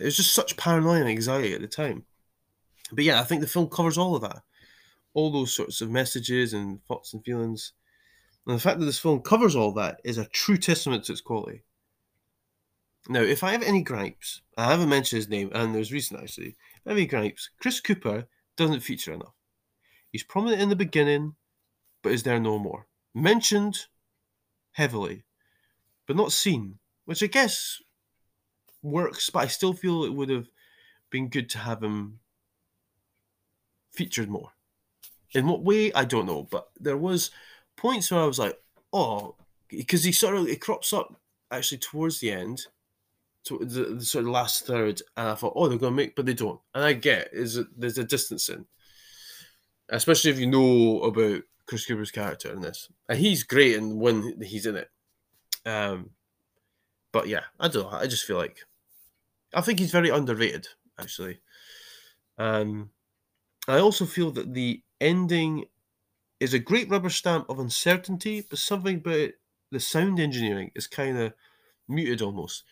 [0.00, 2.04] it was just such paranoia and anxiety at the time.
[2.92, 4.42] But yeah, I think the film covers all of that,
[5.14, 7.72] all those sorts of messages and thoughts and feelings.
[8.46, 11.20] And the fact that this film covers all that is a true testament to its
[11.20, 11.62] quality.
[13.08, 16.56] Now, if I have any gripes, I haven't mentioned his name, and there's reason actually.
[16.86, 18.26] I any gripes, Chris Cooper
[18.56, 19.34] doesn't feature enough.
[20.10, 21.34] He's prominent in the beginning,
[22.02, 22.86] but is there no more.
[23.14, 23.86] Mentioned
[24.72, 25.24] heavily,
[26.06, 27.80] but not seen, which I guess
[28.82, 30.48] works, but I still feel it would have
[31.10, 32.20] been good to have him
[33.92, 34.50] featured more.
[35.34, 37.30] In what way, I don't know, but there was
[37.76, 38.58] points where I was like,
[38.92, 39.34] oh,
[39.68, 42.66] because he sort of it crops up actually towards the end,
[43.44, 46.14] to the, the sort of last third, and I thought, oh, they're going to make,
[46.14, 46.60] but they don't.
[46.74, 48.66] And I get is there's a distancing,
[49.88, 54.40] especially if you know about Chris Cooper's character in this, and he's great in when
[54.42, 54.90] he's in it.
[55.66, 56.10] Um,
[57.12, 57.98] but yeah, I don't know.
[57.98, 58.58] I just feel like
[59.54, 60.68] I think he's very underrated,
[60.98, 61.40] actually.
[62.38, 62.90] Um,
[63.68, 65.66] I also feel that the ending
[66.40, 69.30] is a great rubber stamp of uncertainty, but something about
[69.70, 71.32] the sound engineering is kind of
[71.88, 72.64] muted almost.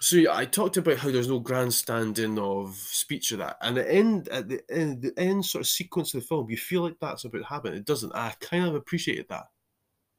[0.00, 3.90] So yeah, I talked about how there's no grandstanding of speech or that, and the
[3.90, 6.96] end at the end, the end sort of sequence of the film, you feel like
[7.00, 7.74] that's about to happen.
[7.74, 8.14] It doesn't.
[8.14, 9.46] I kind of appreciated that.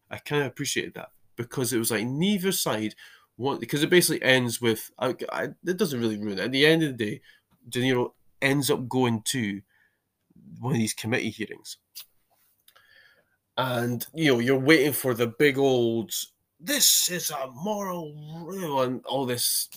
[0.09, 2.95] I kind of appreciated that because it was like neither side
[3.37, 6.45] want because it basically ends with I, I, it doesn't really ruin it.
[6.45, 7.21] At the end of the day,
[7.69, 9.61] De Niro ends up going to
[10.59, 11.77] one of these committee hearings,
[13.57, 16.11] and you know you're waiting for the big old
[16.59, 18.13] this is a moral
[18.45, 19.69] rule and all this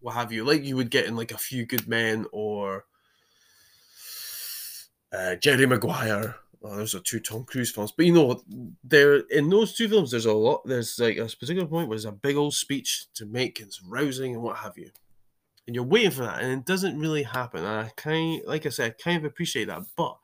[0.00, 0.44] what have you.
[0.44, 2.84] Like you would get in like a few good men or
[5.12, 6.36] uh, Jerry Maguire.
[6.62, 7.92] Oh, those are two Tom Cruise films.
[7.96, 8.42] But you know
[8.82, 12.04] there in those two films there's a lot there's like a particular point where there's
[12.04, 14.90] a big old speech to make and it's rousing and what have you.
[15.66, 17.60] And you're waiting for that and it doesn't really happen.
[17.60, 19.82] And I kind like I said I kind of appreciate that.
[19.96, 20.16] But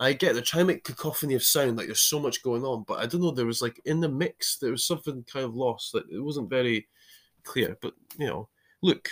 [0.00, 2.84] I get they're trying to make cacophony of sound, like there's so much going on,
[2.86, 3.32] but I don't know.
[3.32, 5.92] There was like in the mix, there was something kind of lost.
[5.92, 6.86] That it wasn't very
[7.42, 7.76] clear.
[7.80, 8.48] But you know,
[8.80, 9.10] look,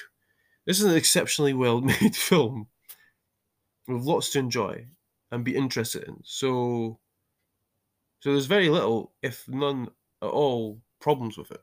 [0.64, 2.68] this is an exceptionally well made film
[3.89, 4.87] with lots to enjoy
[5.30, 6.20] and be interested in.
[6.24, 6.99] So,
[8.20, 9.89] so there's very little, if none
[10.22, 11.62] at all, problems with it.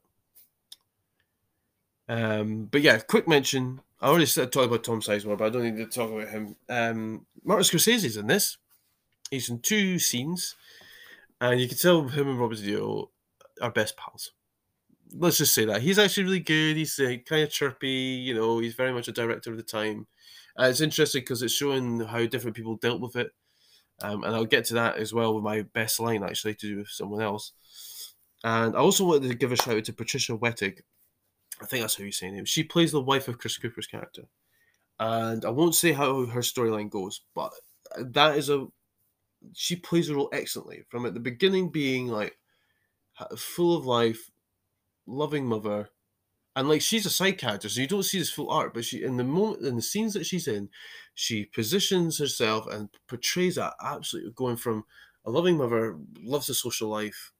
[2.09, 3.81] Um, but yeah, quick mention.
[4.01, 6.57] I already said talk about Tom Sizemore, but I don't need to talk about him.
[6.67, 8.57] Um, Martin Scorsese's in this.
[9.33, 10.55] He's in two scenes,
[11.41, 13.07] and you can tell him and Robert De Niro
[13.59, 14.31] are best pals.
[15.11, 16.77] Let's just say that he's actually really good.
[16.77, 18.59] He's uh, kind of chirpy, you know.
[18.59, 20.05] He's very much a director of the time.
[20.59, 23.31] Uh, it's interesting because it's showing how different people dealt with it,
[24.03, 26.77] um, and I'll get to that as well with my best line actually to do
[26.77, 27.53] with someone else.
[28.43, 30.81] And I also wanted to give a shout out to Patricia Wettig.
[31.59, 32.45] I think that's how you say name.
[32.45, 34.25] She plays the wife of Chris Cooper's character,
[34.99, 37.51] and I won't say how her storyline goes, but
[37.97, 38.67] that is a
[39.53, 42.37] she plays the role excellently from at the beginning being like
[43.37, 44.31] full of life,
[45.05, 45.89] loving mother,
[46.55, 48.73] and like she's a side character, so you don't see this full arc.
[48.73, 50.69] But she, in the moment, in the scenes that she's in,
[51.13, 54.85] she positions herself and portrays that absolutely going from
[55.25, 57.31] a loving mother, loves the social life,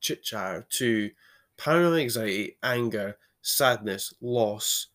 [0.00, 1.10] chit chat, to
[1.56, 4.88] paranoid anxiety, anger, sadness, loss,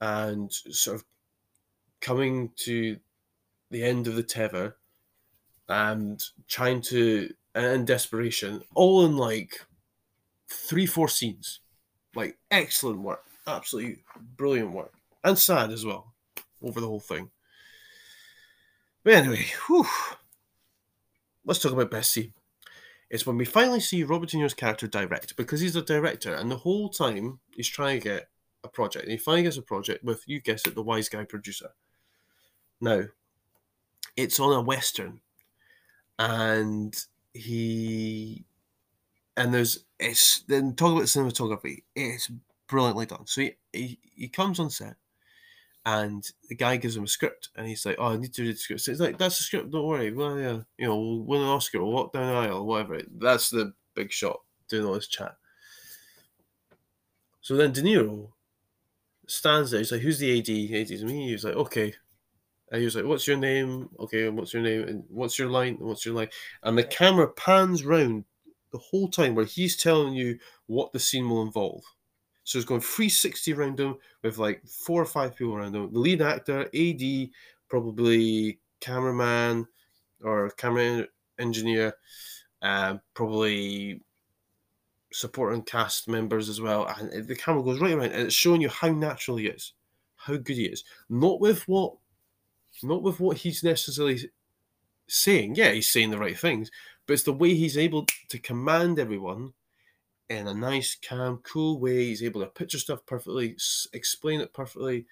[0.00, 1.04] and sort of
[2.00, 2.98] coming to
[3.70, 4.76] the end of the tether
[5.72, 9.60] and trying to and desperation, all in like
[10.48, 11.60] three, four scenes.
[12.14, 14.02] Like excellent work, absolutely
[14.36, 14.92] brilliant work,
[15.24, 16.12] and sad as well
[16.62, 17.30] over the whole thing.
[19.02, 19.86] But anyway, whew,
[21.44, 22.34] let's talk about best scene.
[23.08, 26.50] It's when we finally see Robert De Niro's character direct because he's a director, and
[26.50, 28.28] the whole time he's trying to get
[28.62, 31.24] a project, and he finally gets a project with you guessed it, the wise guy
[31.24, 31.70] producer.
[32.80, 33.04] Now,
[34.16, 35.20] it's on a western
[36.22, 37.04] and
[37.34, 38.44] he
[39.36, 41.82] and there's it's then talk about cinematography.
[41.96, 42.30] It's
[42.68, 43.26] brilliantly done.
[43.26, 44.96] So he, he, he comes on set
[45.84, 48.54] and the guy gives him a script and he's like, Oh, I need to read
[48.54, 48.82] the script.
[48.82, 50.12] So he's like, That's the script, don't worry.
[50.12, 53.00] Well yeah, you know, we'll win an Oscar, we'll walk down the aisle, whatever.
[53.18, 55.36] That's the big shot doing all this chat.
[57.40, 58.28] So then De Niro
[59.26, 60.90] stands there, he's like, Who's the AD?
[60.92, 61.30] AD's me.
[61.30, 61.94] He's like, Okay,
[62.72, 63.90] and he was like, "What's your name?
[64.00, 64.88] Okay, what's your name?
[64.88, 65.76] And what's your line?
[65.78, 66.30] And what's your line?"
[66.62, 68.24] And the camera pans round
[68.72, 71.84] the whole time where he's telling you what the scene will involve.
[72.44, 75.92] So it's going 360 around him with like four or five people around him.
[75.92, 77.30] The lead actor, AD,
[77.68, 79.68] probably cameraman
[80.22, 81.06] or camera
[81.38, 81.94] engineer,
[82.62, 84.00] uh, probably
[85.12, 86.86] supporting cast members as well.
[86.86, 89.74] And the camera goes right around and it's showing you how natural he is,
[90.16, 90.84] how good he is.
[91.10, 91.94] Not with what
[92.84, 94.30] not with what he's necessarily
[95.08, 95.54] saying.
[95.56, 96.70] Yeah, he's saying the right things,
[97.06, 99.52] but it's the way he's able to command everyone
[100.28, 102.06] in a nice, calm, cool way.
[102.06, 103.56] He's able to picture stuff perfectly,
[103.92, 105.06] explain it perfectly,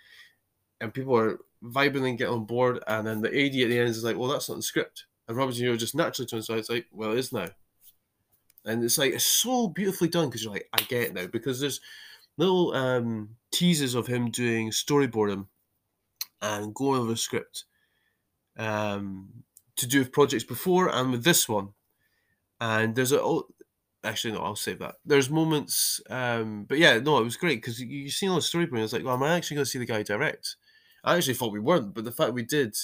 [0.80, 2.82] and people are vibing and get on board.
[2.86, 5.36] And then the AD at the end is like, "Well, that's not the script." And
[5.36, 7.48] Robert De Niro just naturally turns out, it's like, "Well, it is now."
[8.64, 11.60] And it's like it's so beautifully done because you're like, "I get it now," because
[11.60, 11.80] there's
[12.36, 15.46] little um, teases of him doing storyboarding
[16.42, 17.64] and going over the script
[18.58, 19.28] um,
[19.76, 21.70] to do with projects before and with this one.
[22.60, 23.48] And there's a oh,
[24.04, 24.96] actually no, I'll save that.
[25.04, 28.40] There's moments, um, but yeah, no, it was great because you, you see all the
[28.42, 28.78] storyboarding.
[28.78, 30.56] I was like, well, am I actually going to see the guy direct?
[31.02, 32.76] I actually thought we weren't, but the fact we did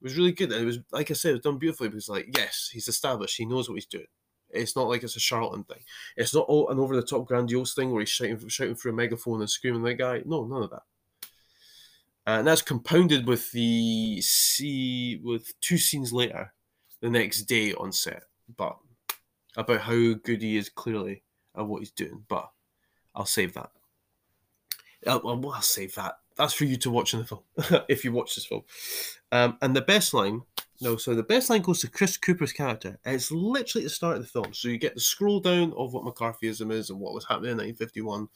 [0.00, 0.50] was really good.
[0.52, 3.36] And it was like I said, it was done beautifully because like yes, he's established,
[3.36, 4.06] he knows what he's doing.
[4.48, 5.82] It's not like it's a charlatan thing.
[6.16, 8.94] It's not all an over the top grandiose thing where he's shouting shouting through a
[8.94, 10.22] megaphone and screaming at that guy.
[10.26, 10.82] No, none of that
[12.26, 16.52] and that's compounded with the see with two scenes later,
[17.00, 18.22] the next day on set,
[18.56, 18.76] but
[19.56, 21.24] about how good he is clearly
[21.56, 22.24] at what he's doing.
[22.28, 22.48] But
[23.14, 23.70] I'll save that.
[25.06, 26.14] I'll, I'll, I'll save that.
[26.36, 27.42] That's for you to watch in the film
[27.88, 28.62] if you watch this film.
[29.32, 30.42] Um, and the best line,
[30.80, 33.94] no, so the best line goes to Chris Cooper's character, and it's literally at the
[33.94, 34.54] start of the film.
[34.54, 37.58] So you get the scroll down of what McCarthyism is and what was happening in
[37.58, 38.28] 1951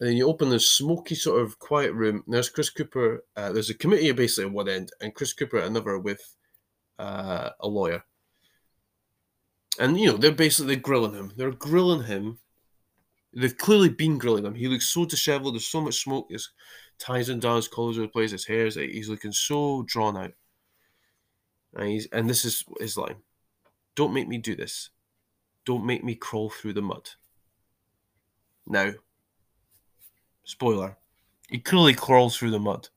[0.00, 2.24] and then you open this smoky sort of quiet room.
[2.26, 3.24] there's Chris Cooper.
[3.36, 6.36] Uh, there's a committee basically at one end, and Chris Cooper at another with
[6.98, 8.04] uh, a lawyer.
[9.78, 11.32] And you know they're basically grilling him.
[11.36, 12.38] They're grilling him.
[13.32, 14.54] They've clearly been grilling him.
[14.54, 15.54] He looks so dishevelled.
[15.54, 16.26] There's so much smoke.
[16.30, 16.50] His
[16.98, 18.30] ties and does, collars over the place.
[18.30, 20.32] His hair's he's looking so drawn out.
[21.74, 23.16] And he's and this is his line:
[23.94, 24.90] "Don't make me do this.
[25.64, 27.10] Don't make me crawl through the mud."
[28.66, 28.92] Now,
[30.44, 30.96] Spoiler.
[31.48, 32.88] He clearly crawls through the mud.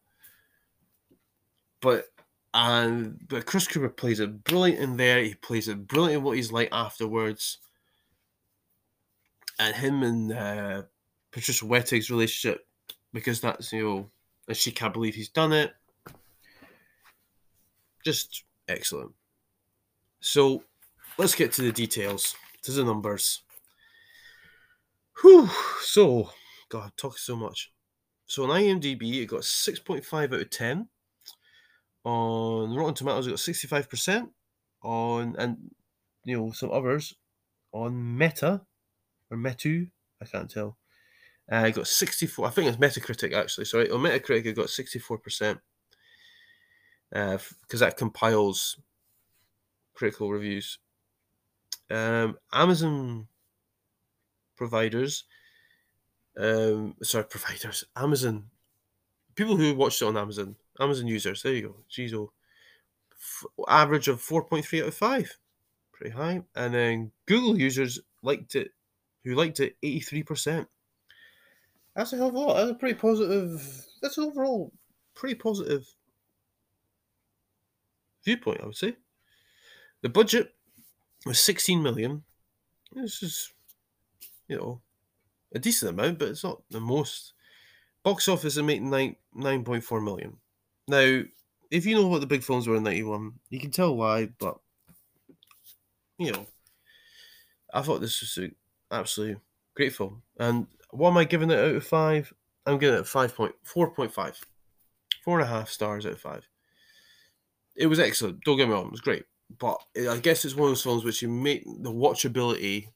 [1.82, 2.06] But
[2.54, 5.22] and but Chris Cooper plays it brilliant in there.
[5.24, 7.60] He plays it brilliant in what he's like afterwards.
[9.60, 10.82] And him and uh,
[11.32, 12.68] Patricia Wettig's relationship,
[13.14, 14.10] because that's you know,
[14.48, 15.74] and she can't believe he's done it.
[18.04, 19.12] Just excellent.
[20.20, 20.64] So
[21.18, 23.42] let's get to the details, to the numbers.
[25.22, 25.50] Whew.
[25.82, 26.32] So
[26.70, 27.72] God, talk so much.
[28.26, 30.88] So on IMDb, it got 6.5 out of 10.
[32.04, 34.30] On Rotten Tomatoes, it got 65%.
[34.84, 35.58] On, and,
[36.26, 37.16] you know, some others.
[37.72, 38.62] On Meta,
[39.30, 39.90] or Metu,
[40.22, 40.78] I can't tell.
[41.52, 42.48] Uh, I got 64.
[42.48, 43.66] I think it's Metacritic, actually.
[43.66, 43.90] Sorry.
[43.90, 45.60] On Metacritic, it got 64%.
[47.10, 48.78] Because uh, that compiles
[49.94, 50.80] critical reviews.
[51.90, 53.28] Um, Amazon
[54.58, 55.24] providers
[56.38, 58.50] um, sorry, providers, Amazon,
[59.36, 61.42] people who watched it on Amazon, Amazon users.
[61.42, 61.76] There you go.
[61.90, 62.32] Jeez, oh,
[63.12, 65.38] F- average of four point three out of five,
[65.92, 66.44] pretty high.
[66.56, 68.72] And then Google users liked it,
[69.24, 70.68] who liked it eighty three percent.
[71.96, 72.54] That's a hell of a lot.
[72.56, 73.86] That's a pretty positive.
[74.02, 74.72] That's an overall
[75.16, 75.88] pretty positive
[78.24, 78.96] viewpoint, I would say.
[80.02, 80.54] The budget
[81.26, 82.24] was 16 million.
[82.94, 83.52] This is,
[84.48, 84.82] you know,
[85.54, 87.34] a decent amount, but it's not the most.
[88.04, 90.38] Box office are making nine nine point four million.
[90.88, 91.24] Now,
[91.72, 94.28] if you know what the big films were in ninety one, you can tell why.
[94.40, 94.58] But
[96.18, 96.48] you know,
[97.74, 98.56] I thought this was an
[98.92, 99.42] absolutely
[99.76, 100.24] great film.
[100.40, 102.34] And what am I giving it out of five?
[102.66, 104.40] I'm giving it five point four point five,
[105.24, 106.48] four and a half stars out of five.
[107.76, 108.44] It was excellent.
[108.44, 109.26] Don't get me wrong, it was great.
[109.60, 109.80] But
[110.10, 112.90] I guess it's one of those films which you make the watchability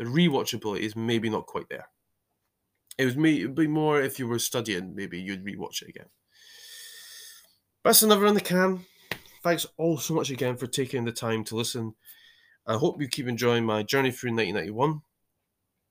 [0.00, 1.90] the rewatchability is maybe not quite there.
[2.96, 3.40] It was me.
[3.40, 6.06] It'd be more if you were studying, maybe you'd rewatch it again.
[7.82, 8.86] But that's another in the can.
[9.42, 11.96] Thanks all so much again for taking the time to listen.
[12.66, 15.02] I hope you keep enjoying my journey through 1991.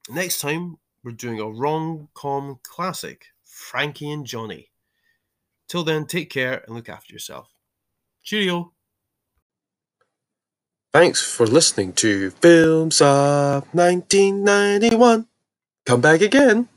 [0.09, 4.71] Next time, we're doing a rom com classic, Frankie and Johnny.
[5.67, 7.53] Till then, take care and look after yourself.
[8.23, 8.73] Cheerio.
[10.91, 15.27] Thanks for listening to Films of 1991.
[15.85, 16.67] Come back again.